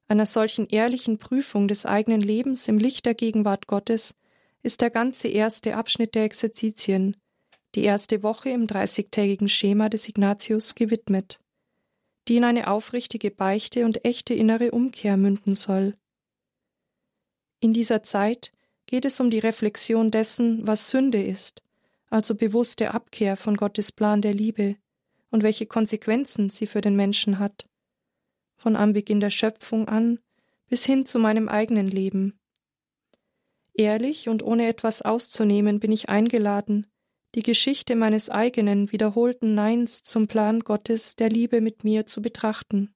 Einer 0.07 0.25
solchen 0.25 0.67
ehrlichen 0.67 1.17
Prüfung 1.17 1.67
des 1.67 1.85
eigenen 1.85 2.21
Lebens 2.21 2.67
im 2.67 2.77
Licht 2.77 3.05
der 3.05 3.15
Gegenwart 3.15 3.67
Gottes 3.67 4.13
ist 4.61 4.81
der 4.81 4.91
ganze 4.91 5.27
erste 5.27 5.75
Abschnitt 5.75 6.15
der 6.15 6.23
Exerzitien, 6.23 7.17
die 7.73 7.83
erste 7.83 8.21
Woche 8.21 8.49
im 8.49 8.67
dreißigtägigen 8.67 9.49
Schema 9.49 9.89
des 9.89 10.07
Ignatius 10.07 10.75
gewidmet, 10.75 11.39
die 12.27 12.35
in 12.35 12.43
eine 12.43 12.69
aufrichtige 12.69 13.31
Beichte 13.31 13.85
und 13.85 14.05
echte 14.05 14.33
innere 14.33 14.71
Umkehr 14.71 15.17
münden 15.17 15.55
soll. 15.55 15.95
In 17.59 17.73
dieser 17.73 18.03
Zeit 18.03 18.51
geht 18.85 19.05
es 19.05 19.19
um 19.19 19.31
die 19.31 19.39
Reflexion 19.39 20.11
dessen, 20.11 20.67
was 20.67 20.89
Sünde 20.89 21.23
ist, 21.23 21.63
also 22.11 22.35
bewusste 22.35 22.93
Abkehr 22.93 23.37
von 23.37 23.55
Gottes 23.55 23.91
Plan 23.91 24.21
der 24.21 24.33
Liebe 24.33 24.75
und 25.31 25.43
welche 25.43 25.65
Konsequenzen 25.65 26.49
sie 26.49 26.67
für 26.67 26.81
den 26.81 26.95
Menschen 26.95 27.39
hat, 27.39 27.65
von 28.57 28.75
Anbeginn 28.75 29.21
der 29.21 29.29
Schöpfung 29.31 29.87
an 29.87 30.19
bis 30.67 30.85
hin 30.85 31.05
zu 31.05 31.19
meinem 31.19 31.49
eigenen 31.49 31.87
Leben. 31.87 32.39
Ehrlich 33.73 34.29
und 34.29 34.43
ohne 34.43 34.67
etwas 34.67 35.01
auszunehmen 35.01 35.79
bin 35.79 35.91
ich 35.91 36.09
eingeladen, 36.09 36.87
die 37.35 37.43
Geschichte 37.43 37.95
meines 37.95 38.29
eigenen 38.29 38.91
wiederholten 38.91 39.55
Neins 39.55 40.03
zum 40.03 40.27
Plan 40.27 40.59
Gottes 40.59 41.15
der 41.15 41.29
Liebe 41.29 41.61
mit 41.61 41.85
mir 41.85 42.05
zu 42.05 42.21
betrachten. 42.21 42.93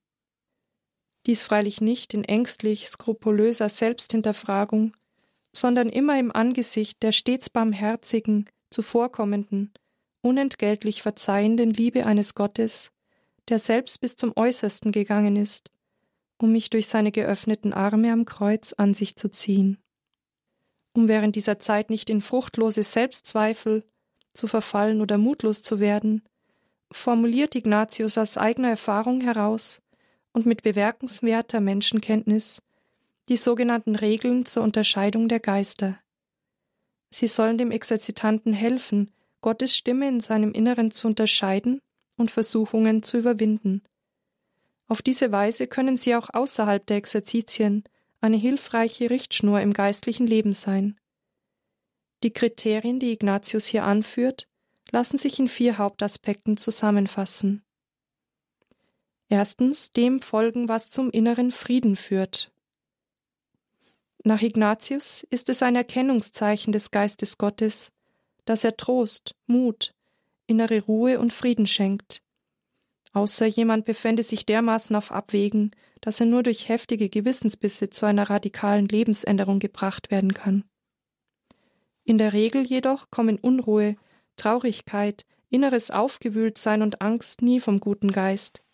Dies 1.25 1.43
freilich 1.43 1.79
nicht 1.79 2.13
in 2.13 2.25
ängstlich 2.25 2.89
skrupulöser 2.89 3.69
Selbsthinterfragung, 3.69 4.95
sondern 5.53 5.89
immer 5.89 6.19
im 6.19 6.31
Angesicht 6.33 7.01
der 7.01 7.13
stets 7.13 7.49
barmherzigen, 7.49 8.49
zuvorkommenden, 8.75 9.73
unentgeltlich 10.21 11.01
verzeihenden 11.01 11.71
Liebe 11.71 12.05
eines 12.05 12.35
Gottes, 12.35 12.91
der 13.47 13.57
selbst 13.57 14.01
bis 14.01 14.17
zum 14.17 14.33
Äußersten 14.35 14.91
gegangen 14.91 15.37
ist, 15.37 15.71
um 16.37 16.51
mich 16.51 16.69
durch 16.69 16.87
seine 16.87 17.11
geöffneten 17.11 17.71
Arme 17.71 18.11
am 18.11 18.25
Kreuz 18.25 18.73
an 18.73 18.93
sich 18.93 19.15
zu 19.15 19.31
ziehen. 19.31 19.77
Um 20.93 21.07
während 21.07 21.37
dieser 21.37 21.57
Zeit 21.59 21.89
nicht 21.89 22.09
in 22.09 22.21
fruchtlose 22.21 22.83
Selbstzweifel 22.83 23.85
zu 24.33 24.47
verfallen 24.47 24.99
oder 24.99 25.17
mutlos 25.17 25.61
zu 25.61 25.79
werden, 25.79 26.23
formuliert 26.91 27.55
Ignatius 27.55 28.17
aus 28.17 28.37
eigener 28.37 28.69
Erfahrung 28.69 29.21
heraus 29.21 29.81
und 30.33 30.45
mit 30.45 30.63
bewerkenswerter 30.63 31.61
Menschenkenntnis 31.61 32.61
die 33.29 33.37
sogenannten 33.37 33.95
Regeln 33.95 34.45
zur 34.45 34.63
Unterscheidung 34.63 35.29
der 35.29 35.39
Geister. 35.39 35.97
Sie 37.09 37.27
sollen 37.27 37.57
dem 37.57 37.71
Exerzitanten 37.71 38.53
helfen, 38.53 39.13
Gottes 39.41 39.75
Stimme 39.75 40.07
in 40.07 40.19
seinem 40.19 40.51
Inneren 40.51 40.91
zu 40.91 41.07
unterscheiden 41.07 41.81
und 42.17 42.31
Versuchungen 42.31 43.03
zu 43.03 43.17
überwinden. 43.17 43.83
Auf 44.87 45.01
diese 45.01 45.31
Weise 45.31 45.67
können 45.67 45.97
sie 45.97 46.15
auch 46.15 46.29
außerhalb 46.33 46.85
der 46.85 46.97
Exerzitien 46.97 47.83
eine 48.21 48.37
hilfreiche 48.37 49.09
Richtschnur 49.09 49.61
im 49.61 49.73
geistlichen 49.73 50.27
Leben 50.27 50.53
sein. 50.53 50.99
Die 52.23 52.31
Kriterien, 52.31 52.99
die 52.99 53.11
Ignatius 53.11 53.65
hier 53.65 53.83
anführt, 53.83 54.47
lassen 54.91 55.17
sich 55.17 55.39
in 55.39 55.47
vier 55.47 55.77
Hauptaspekten 55.77 56.57
zusammenfassen. 56.57 57.63
Erstens 59.29 59.91
dem 59.91 60.21
folgen, 60.21 60.69
was 60.69 60.89
zum 60.89 61.09
inneren 61.09 61.51
Frieden 61.51 61.95
führt, 61.95 62.51
nach 64.25 64.41
Ignatius 64.41 65.25
ist 65.29 65.49
es 65.49 65.61
ein 65.61 65.75
Erkennungszeichen 65.75 66.73
des 66.73 66.89
Geistes 66.89 67.37
Gottes, 67.37 67.91
dass 68.45 68.63
er 68.63 68.75
Trost, 68.75 69.35
Mut, 69.45 69.93
innere 70.47 70.81
Ruhe 70.81 71.19
und 71.19 71.31
Frieden 71.31 71.67
schenkt. 71.67 72.21
Außer 73.13 73.45
jemand 73.45 73.85
befände 73.85 74.23
sich 74.23 74.45
dermaßen 74.45 74.95
auf 74.95 75.11
Abwägen, 75.11 75.71
dass 76.01 76.19
er 76.19 76.25
nur 76.25 76.43
durch 76.43 76.69
heftige 76.69 77.07
Gewissensbisse 77.07 77.89
zu 77.89 78.05
einer 78.05 78.29
radikalen 78.29 78.87
Lebensänderung 78.87 79.59
gebracht 79.59 80.11
werden 80.11 80.33
kann. 80.33 80.65
In 82.03 82.17
der 82.17 82.33
Regel 82.33 82.65
jedoch 82.65 83.11
kommen 83.11 83.37
Unruhe, 83.39 83.95
Traurigkeit, 84.37 85.25
inneres 85.49 85.91
Aufgewühltsein 85.91 86.81
und 86.81 87.01
Angst 87.01 87.41
nie 87.41 87.59
vom 87.59 87.79
guten 87.79 88.11
Geist. 88.11 88.64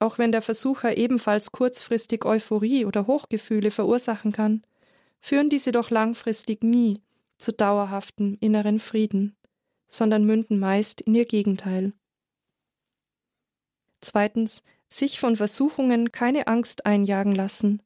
Auch 0.00 0.18
wenn 0.18 0.32
der 0.32 0.42
Versucher 0.42 0.96
ebenfalls 0.96 1.52
kurzfristig 1.52 2.24
Euphorie 2.24 2.86
oder 2.86 3.06
Hochgefühle 3.06 3.70
verursachen 3.70 4.32
kann, 4.32 4.62
führen 5.20 5.50
diese 5.50 5.72
doch 5.72 5.90
langfristig 5.90 6.64
nie 6.64 7.00
zu 7.38 7.52
dauerhaftem 7.52 8.36
inneren 8.40 8.78
Frieden, 8.80 9.36
sondern 9.88 10.24
münden 10.24 10.58
meist 10.58 11.02
in 11.02 11.14
ihr 11.14 11.26
Gegenteil. 11.26 11.92
Zweitens, 14.00 14.62
sich 14.88 15.20
von 15.20 15.36
Versuchungen 15.36 16.10
keine 16.12 16.46
Angst 16.48 16.86
einjagen 16.86 17.34
lassen. 17.34 17.82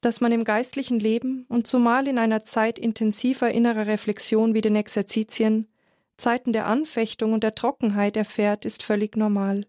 dass 0.00 0.20
man 0.20 0.32
im 0.32 0.44
geistlichen 0.44 1.00
Leben 1.00 1.46
und 1.48 1.66
zumal 1.66 2.06
in 2.08 2.18
einer 2.18 2.44
Zeit 2.44 2.78
intensiver 2.78 3.50
innerer 3.50 3.86
Reflexion 3.86 4.54
wie 4.54 4.60
den 4.60 4.76
Exerzitien 4.76 5.68
Zeiten 6.16 6.52
der 6.52 6.66
Anfechtung 6.66 7.32
und 7.32 7.42
der 7.42 7.54
Trockenheit 7.54 8.16
erfährt, 8.16 8.64
ist 8.64 8.82
völlig 8.82 9.16
normal. 9.16 9.66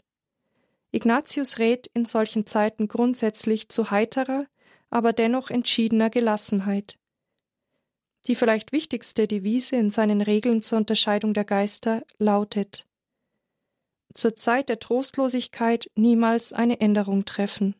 Ignatius 0.97 1.59
rät 1.59 1.85
in 1.93 2.05
solchen 2.05 2.47
Zeiten 2.47 2.87
grundsätzlich 2.87 3.69
zu 3.69 3.91
heiterer, 3.91 4.47
aber 4.89 5.13
dennoch 5.13 5.51
entschiedener 5.51 6.09
Gelassenheit. 6.09 6.97
Die 8.25 8.33
vielleicht 8.33 8.71
wichtigste 8.71 9.27
Devise 9.27 9.75
in 9.75 9.91
seinen 9.91 10.21
Regeln 10.21 10.63
zur 10.63 10.79
Unterscheidung 10.79 11.35
der 11.35 11.45
Geister 11.45 12.01
lautet 12.17 12.87
Zur 14.11 14.33
Zeit 14.33 14.69
der 14.69 14.79
Trostlosigkeit 14.79 15.91
niemals 15.93 16.51
eine 16.51 16.81
Änderung 16.81 17.25
treffen. 17.25 17.75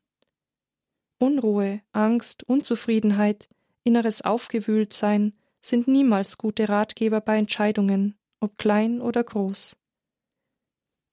Unruhe, 1.17 1.81
Angst, 1.93 2.43
Unzufriedenheit, 2.43 3.49
inneres 3.83 4.21
Aufgewühltsein 4.21 5.33
sind 5.59 5.87
niemals 5.87 6.37
gute 6.37 6.69
Ratgeber 6.69 7.21
bei 7.21 7.39
Entscheidungen, 7.39 8.15
ob 8.41 8.59
klein 8.59 9.01
oder 9.01 9.23
groß. 9.23 9.75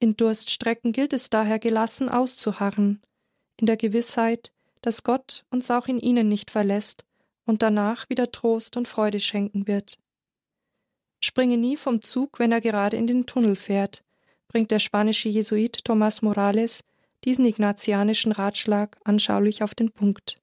In 0.04 0.18
Durststrecken 0.18 0.92
gilt 0.92 1.14
es 1.14 1.30
daher 1.30 1.58
gelassen 1.58 2.10
auszuharren, 2.10 3.00
in 3.56 3.64
der 3.64 3.78
Gewissheit, 3.78 4.52
dass 4.82 5.02
Gott 5.02 5.46
uns 5.48 5.70
auch 5.70 5.86
in 5.86 5.98
ihnen 5.98 6.28
nicht 6.28 6.50
verlässt 6.50 7.06
und 7.46 7.62
danach 7.62 8.10
wieder 8.10 8.30
Trost 8.30 8.76
und 8.76 8.86
Freude 8.86 9.18
schenken 9.18 9.66
wird. 9.66 9.96
Springe 11.22 11.56
nie 11.56 11.78
vom 11.78 12.02
Zug, 12.02 12.38
wenn 12.38 12.52
er 12.52 12.60
gerade 12.60 12.98
in 12.98 13.06
den 13.06 13.24
Tunnel 13.24 13.56
fährt, 13.56 14.04
bringt 14.46 14.72
der 14.72 14.78
spanische 14.78 15.30
Jesuit 15.30 15.78
Tomás 15.88 16.22
Morales 16.22 16.84
diesen 17.24 17.46
ignatianischen 17.46 18.32
Ratschlag 18.32 18.98
anschaulich 19.04 19.62
auf 19.62 19.74
den 19.74 19.90
Punkt. 19.90 20.36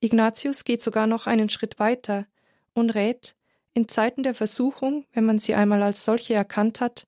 Ignatius 0.00 0.64
geht 0.64 0.82
sogar 0.82 1.06
noch 1.06 1.28
einen 1.28 1.50
Schritt 1.50 1.78
weiter 1.78 2.26
und 2.74 2.96
rät, 2.96 3.36
in 3.74 3.86
Zeiten 3.86 4.24
der 4.24 4.34
Versuchung, 4.34 5.06
wenn 5.12 5.24
man 5.24 5.38
sie 5.38 5.54
einmal 5.54 5.84
als 5.84 6.04
solche 6.04 6.34
erkannt 6.34 6.80
hat, 6.80 7.06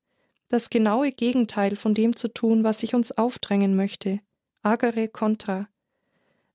das 0.54 0.70
genaue 0.70 1.10
Gegenteil 1.10 1.74
von 1.74 1.94
dem 1.94 2.14
zu 2.14 2.28
tun, 2.28 2.62
was 2.62 2.78
sich 2.78 2.94
uns 2.94 3.10
aufdrängen 3.10 3.74
möchte, 3.74 4.20
agere 4.62 5.08
contra, 5.08 5.68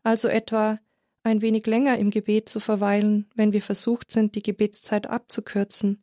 also 0.03 0.29
etwa 0.29 0.79
ein 1.23 1.41
wenig 1.41 1.67
länger 1.67 1.97
im 1.97 2.09
Gebet 2.09 2.47
zu 2.47 2.61
verweilen, 2.61 3.29
wenn 3.35 3.51
wir 3.51 3.61
versucht 3.61 4.13
sind, 4.13 4.35
die 4.35 4.41
Gebetszeit 4.41 5.07
abzukürzen, 5.07 6.01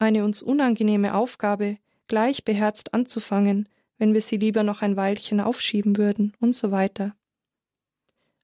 eine 0.00 0.24
uns 0.24 0.42
unangenehme 0.42 1.14
Aufgabe 1.14 1.78
gleich 2.08 2.44
beherzt 2.44 2.92
anzufangen, 2.92 3.68
wenn 3.96 4.12
wir 4.12 4.20
sie 4.20 4.36
lieber 4.36 4.64
noch 4.64 4.82
ein 4.82 4.96
Weilchen 4.96 5.40
aufschieben 5.40 5.96
würden 5.96 6.32
und 6.40 6.56
so 6.56 6.72
weiter. 6.72 7.14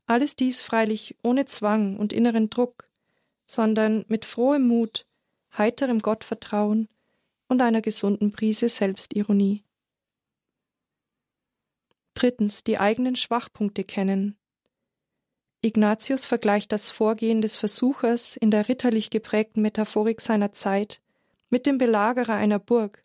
Alles 0.07 0.37
dies 0.37 0.61
freilich 0.61 1.17
ohne 1.25 1.45
Zwang 1.45 1.97
und 1.97 2.13
inneren 2.13 2.51
Druck, 2.51 2.89
sondern 3.47 4.05
mit 4.07 4.25
frohem 4.25 4.69
Mut, 4.69 5.07
heiterem 5.59 5.99
Gottvertrauen 5.99 6.89
und 7.51 7.61
einer 7.61 7.83
gesunden 7.83 8.31
Prise 8.31 8.69
Selbstironie. 8.69 9.65
Drittens 12.15 12.63
die 12.63 12.79
eigenen 12.79 13.17
Schwachpunkte 13.17 13.83
kennen. 13.83 14.37
Ignatius 15.61 16.27
vergleicht 16.27 16.71
das 16.71 16.93
Vorgehen 16.93 17.43
des 17.43 17.57
Versuchers 17.57 18.37
in 18.37 18.53
der 18.53 18.69
ritterlich 18.69 19.11
geprägten 19.11 19.63
Metaphorik 19.63 20.21
seiner 20.21 20.53
Zeit 20.53 21.03
mit 21.51 21.67
dem 21.67 21.77
Belagerer 21.77 22.35
einer 22.35 22.61
Burg, 22.61 23.05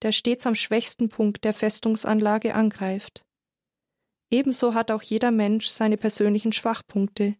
der 0.00 0.12
stets 0.12 0.46
am 0.46 0.54
schwächsten 0.54 1.10
Punkt 1.10 1.44
der 1.44 1.52
Festungsanlage 1.52 2.54
angreift. 2.54 3.26
Ebenso 4.30 4.72
hat 4.72 4.90
auch 4.90 5.02
jeder 5.02 5.30
Mensch 5.30 5.66
seine 5.66 5.98
persönlichen 5.98 6.52
Schwachpunkte. 6.52 7.36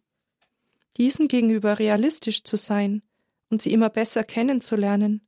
Diesen 0.97 1.27
gegenüber 1.27 1.79
realistisch 1.79 2.43
zu 2.43 2.57
sein 2.57 3.01
und 3.49 3.63
sie 3.63 3.73
immer 3.73 3.89
besser 3.89 4.23
kennenzulernen, 4.23 5.22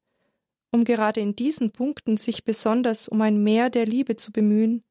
um 0.76 0.84
gerade 0.84 1.22
in 1.22 1.36
diesen 1.36 1.72
Punkten 1.72 2.18
sich 2.18 2.44
besonders 2.44 3.08
um 3.08 3.22
ein 3.22 3.42
Mehr 3.42 3.72
der 3.72 3.88
Liebe 3.88 4.16
zu 4.16 4.32
bemühen, 4.32 4.84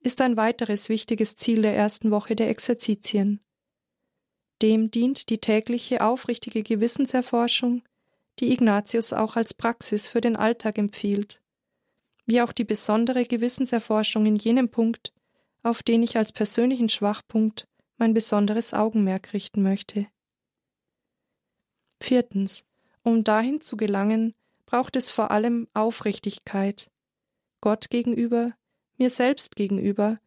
ist 0.00 0.20
ein 0.20 0.36
weiteres 0.36 0.90
wichtiges 0.90 1.36
Ziel 1.36 1.62
der 1.62 1.74
ersten 1.74 2.10
Woche 2.10 2.36
der 2.36 2.50
Exerzitien. 2.50 3.40
Dem 4.60 4.90
dient 4.90 5.30
die 5.30 5.38
tägliche 5.38 6.04
aufrichtige 6.04 6.62
Gewissenserforschung, 6.62 7.82
die 8.38 8.52
Ignatius 8.52 9.14
auch 9.14 9.36
als 9.36 9.54
Praxis 9.54 10.10
für 10.10 10.20
den 10.20 10.36
Alltag 10.36 10.76
empfiehlt 10.76 11.42
wie 12.26 12.40
auch 12.40 12.52
die 12.52 12.64
besondere 12.64 13.24
Gewissenserforschung 13.24 14.26
in 14.26 14.36
jenem 14.36 14.68
Punkt, 14.68 15.12
auf 15.62 15.82
den 15.82 16.02
ich 16.02 16.16
als 16.16 16.32
persönlichen 16.32 16.88
Schwachpunkt 16.88 17.68
mein 17.98 18.14
besonderes 18.14 18.74
Augenmerk 18.74 19.32
richten 19.32 19.62
möchte. 19.62 20.06
Viertens. 22.00 22.64
Um 23.04 23.24
dahin 23.24 23.60
zu 23.60 23.76
gelangen, 23.76 24.32
braucht 24.72 24.96
es 24.96 25.10
vor 25.10 25.30
allem 25.30 25.68
Aufrichtigkeit. 25.74 26.90
Gott 27.60 27.90
gegenüber, 27.90 28.54
mir 28.96 29.10
selbst 29.10 29.54
gegenüber, 29.54 30.18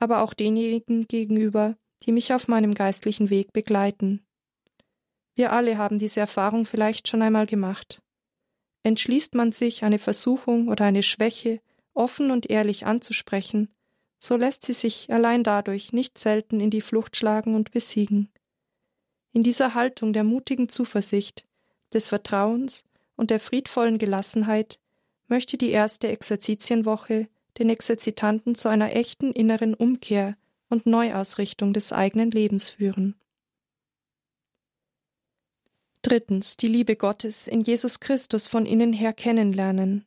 aber 0.00 0.22
auch 0.22 0.34
denjenigen 0.34 1.06
gegenüber, 1.06 1.76
die 2.02 2.10
mich 2.10 2.32
auf 2.32 2.48
meinem 2.48 2.74
geistlichen 2.74 3.30
Weg 3.30 3.52
begleiten. 3.52 4.26
Wir 5.36 5.52
alle 5.52 5.78
haben 5.78 6.00
diese 6.00 6.18
Erfahrung 6.18 6.66
vielleicht 6.66 7.06
schon 7.06 7.22
einmal 7.22 7.46
gemacht. 7.46 8.02
Entschließt 8.82 9.36
man 9.36 9.52
sich, 9.52 9.84
eine 9.84 10.00
Versuchung 10.00 10.66
oder 10.66 10.86
eine 10.86 11.04
Schwäche 11.04 11.60
offen 11.94 12.32
und 12.32 12.50
ehrlich 12.50 12.86
anzusprechen, 12.86 13.70
so 14.18 14.36
lässt 14.36 14.64
sie 14.64 14.72
sich 14.72 15.12
allein 15.12 15.44
dadurch 15.44 15.92
nicht 15.92 16.18
selten 16.18 16.58
in 16.58 16.70
die 16.70 16.80
Flucht 16.80 17.16
schlagen 17.16 17.54
und 17.54 17.70
besiegen. 17.70 18.32
In 19.32 19.44
dieser 19.44 19.74
Haltung 19.74 20.12
der 20.12 20.24
mutigen 20.24 20.68
Zuversicht, 20.68 21.44
des 21.92 22.08
Vertrauens 22.08 22.84
und 23.16 23.30
der 23.30 23.40
friedvollen 23.40 23.98
Gelassenheit 23.98 24.78
möchte 25.28 25.56
die 25.56 25.70
erste 25.70 26.08
Exerzitienwoche 26.08 27.28
den 27.58 27.70
Exerzitanten 27.70 28.54
zu 28.54 28.68
einer 28.68 28.94
echten 28.94 29.32
inneren 29.32 29.74
Umkehr 29.74 30.36
und 30.68 30.86
Neuausrichtung 30.86 31.72
des 31.72 31.92
eigenen 31.92 32.30
Lebens 32.30 32.70
führen. 32.70 33.14
Drittens 36.02 36.56
die 36.56 36.68
Liebe 36.68 36.96
Gottes 36.96 37.48
in 37.48 37.62
Jesus 37.62 38.00
Christus 38.00 38.48
von 38.48 38.66
innen 38.66 38.92
her 38.92 39.12
kennenlernen. 39.12 40.04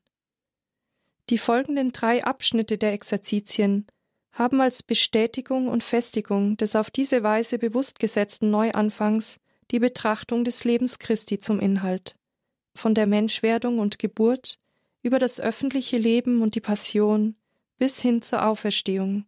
Die 1.29 1.37
folgenden 1.37 1.91
drei 1.91 2.23
Abschnitte 2.23 2.77
der 2.77 2.93
Exerzitien 2.93 3.87
haben 4.31 4.61
als 4.61 4.83
Bestätigung 4.83 5.67
und 5.67 5.83
Festigung 5.83 6.55
des 6.57 6.75
auf 6.75 6.91
diese 6.91 7.23
Weise 7.23 7.57
bewusst 7.57 7.99
gesetzten 7.99 8.51
Neuanfangs 8.51 9.39
die 9.71 9.79
Betrachtung 9.79 10.43
des 10.43 10.63
Lebens 10.63 10.99
Christi 10.99 11.39
zum 11.39 11.59
Inhalt, 11.59 12.15
von 12.77 12.93
der 12.95 13.07
Menschwerdung 13.07 13.79
und 13.79 13.99
Geburt 13.99 14.59
über 15.01 15.19
das 15.19 15.39
öffentliche 15.39 15.97
Leben 15.97 16.41
und 16.41 16.55
die 16.55 16.61
Passion 16.61 17.35
bis 17.77 18.01
hin 18.01 18.21
zur 18.21 18.45
Auferstehung. 18.45 19.25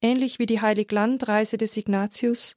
Ähnlich 0.00 0.38
wie 0.38 0.46
die 0.46 0.60
Heiliglandreise 0.60 1.56
des 1.56 1.76
Ignatius 1.76 2.56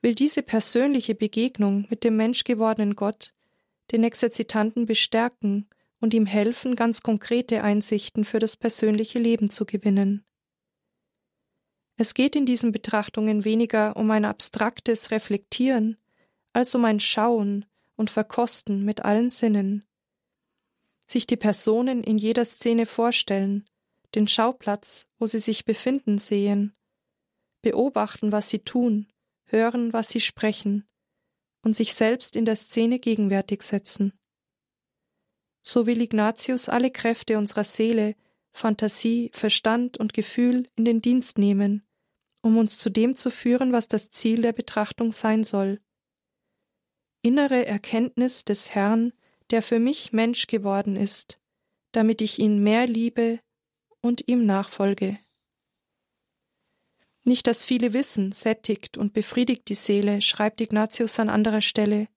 will 0.00 0.14
diese 0.14 0.42
persönliche 0.42 1.14
Begegnung 1.14 1.86
mit 1.90 2.04
dem 2.04 2.16
menschgewordenen 2.16 2.94
Gott 2.94 3.34
den 3.92 4.04
Exerzitanten 4.04 4.86
bestärken 4.86 5.66
und 6.00 6.14
ihm 6.14 6.26
helfen, 6.26 6.74
ganz 6.74 7.02
konkrete 7.02 7.62
Einsichten 7.62 8.24
für 8.24 8.38
das 8.38 8.56
persönliche 8.56 9.18
Leben 9.18 9.50
zu 9.50 9.64
gewinnen. 9.64 10.24
Es 11.96 12.14
geht 12.14 12.36
in 12.36 12.46
diesen 12.46 12.70
Betrachtungen 12.70 13.44
weniger 13.44 13.96
um 13.96 14.10
ein 14.10 14.24
abstraktes 14.24 15.10
Reflektieren 15.10 15.96
als 16.52 16.74
um 16.74 16.84
ein 16.84 17.00
Schauen 17.00 17.64
und 17.98 18.10
Verkosten 18.10 18.84
mit 18.84 19.04
allen 19.04 19.28
Sinnen. 19.28 19.84
Sich 21.04 21.26
die 21.26 21.36
Personen 21.36 22.02
in 22.02 22.16
jeder 22.16 22.44
Szene 22.44 22.86
vorstellen, 22.86 23.68
den 24.14 24.28
Schauplatz, 24.28 25.06
wo 25.18 25.26
sie 25.26 25.40
sich 25.40 25.64
befinden, 25.64 26.18
sehen, 26.18 26.74
beobachten, 27.60 28.32
was 28.32 28.48
sie 28.48 28.60
tun, 28.60 29.12
hören, 29.46 29.92
was 29.92 30.08
sie 30.08 30.20
sprechen 30.20 30.86
und 31.62 31.74
sich 31.74 31.92
selbst 31.92 32.36
in 32.36 32.44
der 32.44 32.56
Szene 32.56 32.98
gegenwärtig 33.00 33.62
setzen. 33.62 34.12
So 35.62 35.86
will 35.86 36.00
Ignatius 36.00 36.68
alle 36.68 36.90
Kräfte 36.90 37.36
unserer 37.36 37.64
Seele, 37.64 38.14
Fantasie, 38.52 39.30
Verstand 39.34 39.98
und 39.98 40.14
Gefühl 40.14 40.68
in 40.76 40.84
den 40.84 41.02
Dienst 41.02 41.36
nehmen, 41.36 41.86
um 42.42 42.56
uns 42.56 42.78
zu 42.78 42.90
dem 42.90 43.14
zu 43.14 43.30
führen, 43.30 43.72
was 43.72 43.88
das 43.88 44.10
Ziel 44.10 44.42
der 44.42 44.52
Betrachtung 44.52 45.12
sein 45.12 45.42
soll. 45.44 45.80
Innere 47.28 47.66
Erkenntnis 47.66 48.46
des 48.46 48.74
Herrn, 48.74 49.12
der 49.50 49.60
für 49.60 49.78
mich 49.78 50.14
Mensch 50.14 50.46
geworden 50.46 50.96
ist, 50.96 51.38
damit 51.92 52.22
ich 52.22 52.38
ihn 52.38 52.62
mehr 52.62 52.86
liebe 52.86 53.38
und 54.00 54.26
ihm 54.28 54.46
nachfolge. 54.46 55.18
Nicht 57.24 57.46
das 57.46 57.64
viele 57.64 57.92
Wissen 57.92 58.32
sättigt 58.32 58.96
und 58.96 59.12
befriedigt 59.12 59.68
die 59.68 59.74
Seele, 59.74 60.22
schreibt 60.22 60.62
Ignatius 60.62 61.20
an 61.20 61.28
anderer 61.28 61.60
Stelle, 61.60 62.08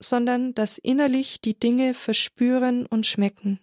sondern 0.00 0.54
das 0.54 0.76
innerlich 0.76 1.40
die 1.40 1.56
Dinge 1.56 1.94
verspüren 1.94 2.84
und 2.84 3.06
schmecken. 3.06 3.60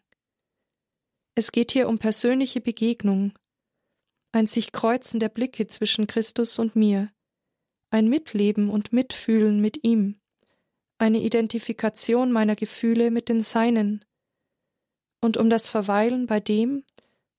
Es 1.36 1.52
geht 1.52 1.74
hier 1.74 1.90
um 1.90 2.00
persönliche 2.00 2.62
Begegnung, 2.62 3.34
ein 4.32 4.48
sich 4.48 4.72
kreuzen 4.72 5.20
der 5.20 5.28
Blicke 5.28 5.68
zwischen 5.68 6.08
Christus 6.08 6.58
und 6.58 6.78
mir, 6.78 7.12
ein 7.90 8.08
Mitleben 8.08 8.70
und 8.70 8.94
Mitfühlen 8.94 9.60
mit 9.60 9.84
ihm, 9.84 10.22
eine 11.04 11.20
Identifikation 11.20 12.32
meiner 12.32 12.56
Gefühle 12.56 13.12
mit 13.12 13.28
den 13.30 13.42
seinen, 13.42 14.06
und 15.22 15.38
um 15.38 15.50
das 15.50 15.70
Verweilen 15.70 16.28
bei 16.28 16.40
dem, 16.40 16.84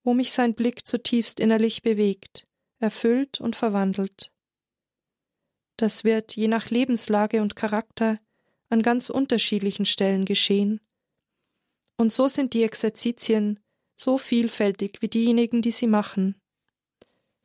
wo 0.03 0.13
mich 0.13 0.31
sein 0.31 0.53
Blick 0.53 0.87
zutiefst 0.87 1.39
innerlich 1.39 1.81
bewegt, 1.81 2.47
erfüllt 2.79 3.41
und 3.41 3.55
verwandelt. 3.55 4.31
Das 5.77 6.03
wird 6.03 6.35
je 6.35 6.47
nach 6.47 6.69
Lebenslage 6.69 7.41
und 7.41 7.55
Charakter 7.55 8.19
an 8.69 8.81
ganz 8.81 9.09
unterschiedlichen 9.09 9.85
Stellen 9.85 10.25
geschehen. 10.25 10.79
Und 11.97 12.13
so 12.13 12.27
sind 12.27 12.53
die 12.53 12.63
Exerzitien 12.63 13.59
so 13.95 14.17
vielfältig 14.17 15.01
wie 15.01 15.07
diejenigen, 15.07 15.61
die 15.61 15.71
sie 15.71 15.87
machen. 15.87 16.35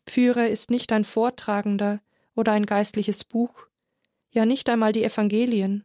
Führer 0.08 0.48
ist 0.48 0.70
nicht 0.70 0.92
ein 0.92 1.04
Vortragender 1.04 2.00
oder 2.34 2.52
ein 2.52 2.66
geistliches 2.66 3.24
Buch, 3.24 3.66
ja 4.30 4.44
nicht 4.44 4.68
einmal 4.68 4.92
die 4.92 5.04
Evangelien, 5.04 5.84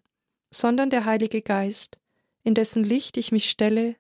sondern 0.60 0.90
der 0.90 1.06
Heilige 1.06 1.42
Geist, 1.42 2.00
in 2.44 2.54
dessen 2.54 2.84
Licht 2.84 3.18
ich 3.18 3.32
mich 3.32 3.50
stelle 3.50 3.96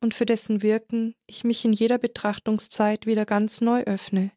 und 0.00 0.14
für 0.14 0.26
dessen 0.26 0.62
Wirken 0.62 1.14
ich 1.26 1.44
mich 1.44 1.64
in 1.64 1.72
jeder 1.72 1.98
Betrachtungszeit 1.98 3.06
wieder 3.06 3.24
ganz 3.24 3.60
neu 3.60 3.82
öffne. 3.84 4.32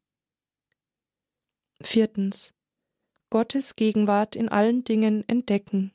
Viertens. 1.81 2.53
Gottes 3.29 3.75
Gegenwart 3.75 4.35
in 4.35 4.49
allen 4.49 4.83
Dingen 4.83 5.27
entdecken. 5.27 5.91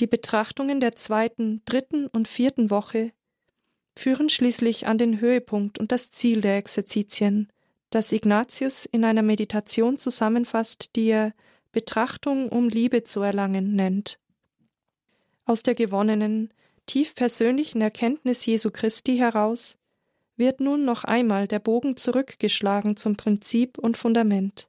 Die 0.00 0.06
Betrachtungen 0.06 0.80
der 0.80 0.94
zweiten, 0.94 1.62
dritten 1.64 2.06
und 2.06 2.28
vierten 2.28 2.70
Woche 2.70 3.12
führen 3.96 4.28
schließlich 4.28 4.86
an 4.86 4.96
den 4.96 5.20
Höhepunkt 5.20 5.78
und 5.78 5.90
das 5.90 6.12
Ziel 6.12 6.40
der 6.40 6.56
Exerzitien, 6.56 7.52
das 7.90 8.12
Ignatius 8.12 8.84
in 8.86 9.04
einer 9.04 9.22
Meditation 9.22 9.98
zusammenfasst, 9.98 10.94
die 10.94 11.08
er 11.08 11.34
Betrachtung, 11.72 12.48
um 12.48 12.68
Liebe 12.68 13.02
zu 13.02 13.20
erlangen 13.20 13.74
nennt. 13.74 14.20
Aus 15.48 15.62
der 15.62 15.74
gewonnenen, 15.74 16.52
tief 16.84 17.14
persönlichen 17.14 17.80
Erkenntnis 17.80 18.44
Jesu 18.44 18.70
Christi 18.70 19.16
heraus 19.16 19.78
wird 20.36 20.60
nun 20.60 20.84
noch 20.84 21.04
einmal 21.04 21.48
der 21.48 21.58
Bogen 21.58 21.96
zurückgeschlagen 21.96 22.98
zum 22.98 23.16
Prinzip 23.16 23.78
und 23.78 23.96
Fundament. 23.96 24.68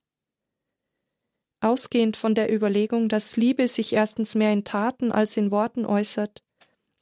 Ausgehend 1.60 2.16
von 2.16 2.34
der 2.34 2.50
Überlegung, 2.50 3.10
dass 3.10 3.36
Liebe 3.36 3.68
sich 3.68 3.92
erstens 3.92 4.36
mehr 4.36 4.54
in 4.54 4.64
Taten 4.64 5.12
als 5.12 5.36
in 5.36 5.52
Worten 5.52 5.86
äußert 5.86 6.46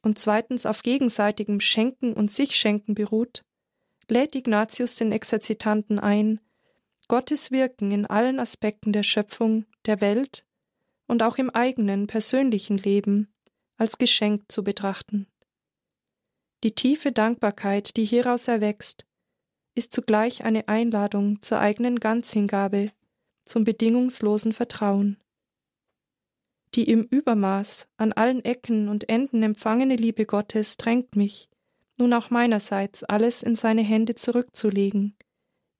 und 0.02 0.18
zweitens 0.18 0.66
auf 0.66 0.82
gegenseitigem 0.82 1.60
Schenken 1.60 2.14
und 2.14 2.32
Sichschenken 2.32 2.96
beruht, 2.96 3.44
lädt 4.08 4.34
Ignatius 4.34 4.96
den 4.96 5.12
Exerzitanten 5.12 6.00
ein, 6.00 6.40
Gottes 7.06 7.52
Wirken 7.52 7.92
in 7.92 8.06
allen 8.06 8.40
Aspekten 8.40 8.92
der 8.92 9.04
Schöpfung, 9.04 9.66
der 9.86 10.00
Welt 10.00 10.44
und 11.06 11.22
auch 11.22 11.38
im 11.38 11.50
eigenen 11.50 12.08
persönlichen 12.08 12.76
Leben 12.76 13.32
als 13.78 13.96
Geschenk 13.96 14.50
zu 14.50 14.62
betrachten. 14.62 15.26
Die 16.64 16.74
tiefe 16.74 17.12
Dankbarkeit, 17.12 17.96
die 17.96 18.04
hieraus 18.04 18.48
erwächst, 18.48 19.06
ist 19.76 19.92
zugleich 19.92 20.44
eine 20.44 20.66
Einladung 20.66 21.40
zur 21.40 21.60
eigenen 21.60 22.00
Ganzhingabe, 22.00 22.90
zum 23.44 23.62
bedingungslosen 23.64 24.52
Vertrauen. 24.52 25.16
Die 26.74 26.90
im 26.90 27.04
Übermaß 27.04 27.88
an 27.96 28.12
allen 28.12 28.44
Ecken 28.44 28.88
und 28.88 29.08
Enden 29.08 29.42
empfangene 29.42 29.96
Liebe 29.96 30.26
Gottes 30.26 30.76
drängt 30.76 31.16
mich, 31.16 31.48
nun 31.96 32.12
auch 32.12 32.30
meinerseits 32.30 33.04
alles 33.04 33.42
in 33.42 33.56
seine 33.56 33.82
Hände 33.82 34.16
zurückzulegen, 34.16 35.16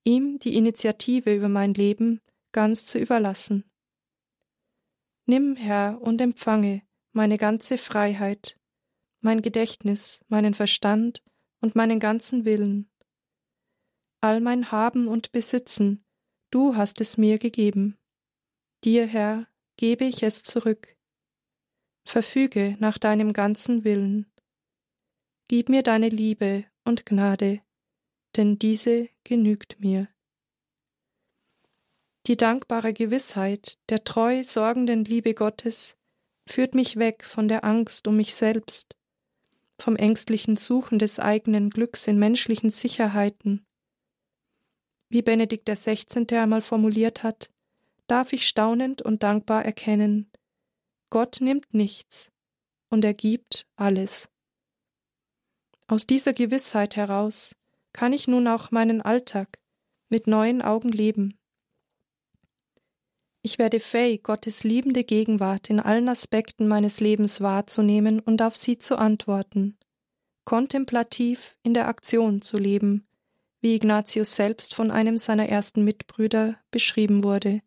ihm 0.05 0.39
die 0.39 0.57
Initiative 0.57 1.35
über 1.35 1.49
mein 1.49 1.75
Leben 1.75 2.21
ganz 2.53 2.87
zu 2.87 2.99
überlassen. 2.99 3.65
Nimm, 5.27 5.57
Herr, 5.57 6.01
und 6.01 6.21
empfange 6.21 6.83
meine 7.19 7.37
ganze 7.37 7.79
Freiheit, 7.79 8.57
mein 9.23 9.43
Gedächtnis, 9.43 10.25
meinen 10.29 10.55
Verstand 10.55 11.25
und 11.61 11.75
meinen 11.75 11.99
ganzen 11.99 12.45
Willen. 12.45 12.89
All 14.21 14.41
mein 14.41 14.71
Haben 14.71 15.09
und 15.09 15.33
Besitzen, 15.33 16.05
du 16.53 16.77
hast 16.77 17.01
es 17.01 17.19
mir 17.19 17.41
gegeben. 17.41 17.99
Dir, 18.85 19.05
Herr, 19.05 19.49
gebe 19.77 20.05
ich 20.05 20.23
es 20.23 20.45
zurück. 20.45 20.97
Verfüge 22.07 22.77
nach 22.79 22.99
deinem 22.99 23.33
ganzen 23.33 23.83
Willen. 23.83 24.33
Gib 25.49 25.71
mir 25.71 25.83
deine 25.83 26.11
Liebe 26.11 26.67
und 26.85 27.05
Gnade, 27.05 27.61
denn 28.37 28.61
diese 28.61 29.09
genügt 29.25 29.81
mir. 29.81 30.07
Die 32.29 32.37
dankbare 32.37 32.93
Gewissheit 32.93 33.81
der 33.89 34.05
treu 34.05 34.45
sorgenden 34.45 35.05
Liebe 35.05 35.35
Gottes 35.35 35.98
führt 36.49 36.75
mich 36.75 36.97
weg 36.97 37.25
von 37.25 37.49
der 37.49 37.65
Angst 37.65 38.09
um 38.09 38.17
mich 38.17 38.35
selbst, 38.35 38.97
vom 39.79 39.97
ängstlichen 39.97 40.57
Suchen 40.57 40.99
des 40.99 41.21
eigenen 41.21 41.71
Glücks 41.71 42.07
in 42.07 42.19
menschlichen 42.19 42.71
Sicherheiten. 42.71 43.67
Wie 45.09 45.23
Benedikt 45.23 45.69
XVI. 45.69 46.27
einmal 46.37 46.61
formuliert 46.61 47.23
hat, 47.23 47.51
darf 48.07 48.33
ich 48.33 48.49
staunend 48.49 49.03
und 49.03 49.23
dankbar 49.23 49.65
erkennen, 49.65 50.31
Gott 51.11 51.39
nimmt 51.41 51.73
nichts 51.73 52.31
und 52.91 53.05
er 53.05 53.15
gibt 53.15 53.67
alles. 53.77 54.29
Aus 55.87 56.07
dieser 56.07 56.35
Gewissheit 56.35 56.97
heraus 56.97 57.55
kann 57.93 58.13
ich 58.13 58.29
nun 58.29 58.47
auch 58.47 58.71
meinen 58.71 59.01
Alltag 59.01 59.59
mit 60.11 60.27
neuen 60.27 60.61
Augen 60.61 60.91
leben. 60.91 61.38
Ich 63.43 63.59
werde 63.59 63.81
fähig, 63.81 64.25
Gottes 64.25 64.65
liebende 64.65 65.05
Gegenwart 65.05 65.71
in 65.71 65.81
allen 65.81 66.09
Aspekten 66.09 66.67
meines 66.69 67.01
Lebens 67.01 67.41
wahrzunehmen 67.41 68.21
und 68.21 68.43
auf 68.43 68.57
sie 68.57 68.79
zu 68.79 68.99
antworten, 68.99 69.79
kontemplativ 70.45 71.57
in 71.63 71.75
der 71.75 71.89
Aktion 71.89 72.43
zu 72.43 72.59
leben, 72.59 73.07
wie 73.61 73.75
Ignatius 73.75 74.35
selbst 74.35 74.75
von 74.75 74.91
einem 74.91 75.19
seiner 75.19 75.49
ersten 75.49 75.85
Mitbrüder 75.85 76.59
beschrieben 76.71 77.23
wurde. 77.23 77.63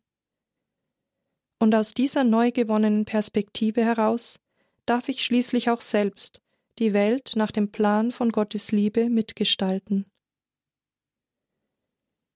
Und 1.59 1.75
aus 1.75 1.93
dieser 1.93 2.23
neu 2.23 2.51
gewonnenen 2.51 3.05
Perspektive 3.05 3.83
heraus 3.83 4.39
darf 4.85 5.09
ich 5.09 5.23
schließlich 5.23 5.69
auch 5.69 5.81
selbst 5.81 6.41
die 6.79 6.93
Welt 6.93 7.33
nach 7.35 7.51
dem 7.51 7.71
Plan 7.71 8.11
von 8.11 8.31
Gottes 8.31 8.71
Liebe 8.71 9.09
mitgestalten. 9.09 10.05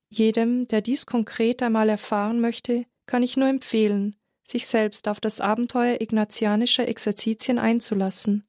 Jedem, 0.10 0.68
der 0.68 0.82
dies 0.82 1.06
konkret 1.06 1.64
einmal 1.64 1.90
erfahren 1.90 2.40
möchte, 2.40 2.86
kann 3.06 3.24
ich 3.24 3.38
nur 3.38 3.48
empfehlen, 3.48 4.16
sich 4.44 4.68
selbst 4.68 5.08
auf 5.08 5.20
das 5.20 5.42
Abenteuer 5.42 6.02
ignatianischer 6.02 6.88
Exerzitien 6.88 7.60
einzulassen. 7.60 8.48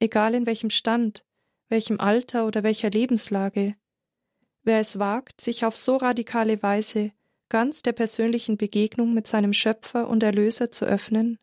Egal 0.00 0.34
in 0.34 0.46
welchem 0.46 0.70
Stand, 0.70 1.24
welchem 1.68 2.00
Alter 2.00 2.46
oder 2.46 2.62
welcher 2.62 2.90
Lebenslage, 2.90 3.74
wer 4.62 4.80
es 4.80 4.98
wagt, 4.98 5.40
sich 5.40 5.64
auf 5.64 5.76
so 5.76 5.96
radikale 5.96 6.62
Weise 6.62 7.12
ganz 7.48 7.82
der 7.82 7.92
persönlichen 7.92 8.56
Begegnung 8.56 9.14
mit 9.14 9.26
seinem 9.26 9.52
Schöpfer 9.52 10.08
und 10.08 10.22
Erlöser 10.22 10.70
zu 10.70 10.84
öffnen, 10.84 11.38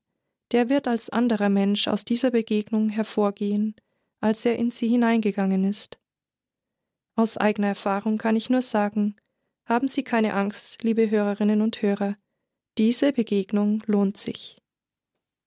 der 0.52 0.70
wird 0.70 0.88
als 0.88 1.10
anderer 1.10 1.50
Mensch 1.50 1.88
aus 1.88 2.06
dieser 2.06 2.32
Begegnung 2.32 2.90
hervorgehen, 2.90 3.76
als 4.22 4.46
er 4.46 4.58
in 4.58 4.72
sie 4.72 4.88
hineingegangen 4.88 5.64
ist. 5.64 6.00
Aus 7.16 7.38
eigener 7.38 7.68
Erfahrung 7.68 8.18
kann 8.18 8.36
ich 8.36 8.50
nur 8.50 8.62
sagen, 8.62 9.16
haben 9.66 9.88
Sie 9.88 10.04
keine 10.04 10.34
Angst, 10.34 10.84
liebe 10.84 11.10
Hörerinnen 11.10 11.62
und 11.62 11.82
Hörer, 11.82 12.16
diese 12.78 13.14
Begegnung 13.14 13.84
lohnt 13.88 14.18
sich. 14.18 14.58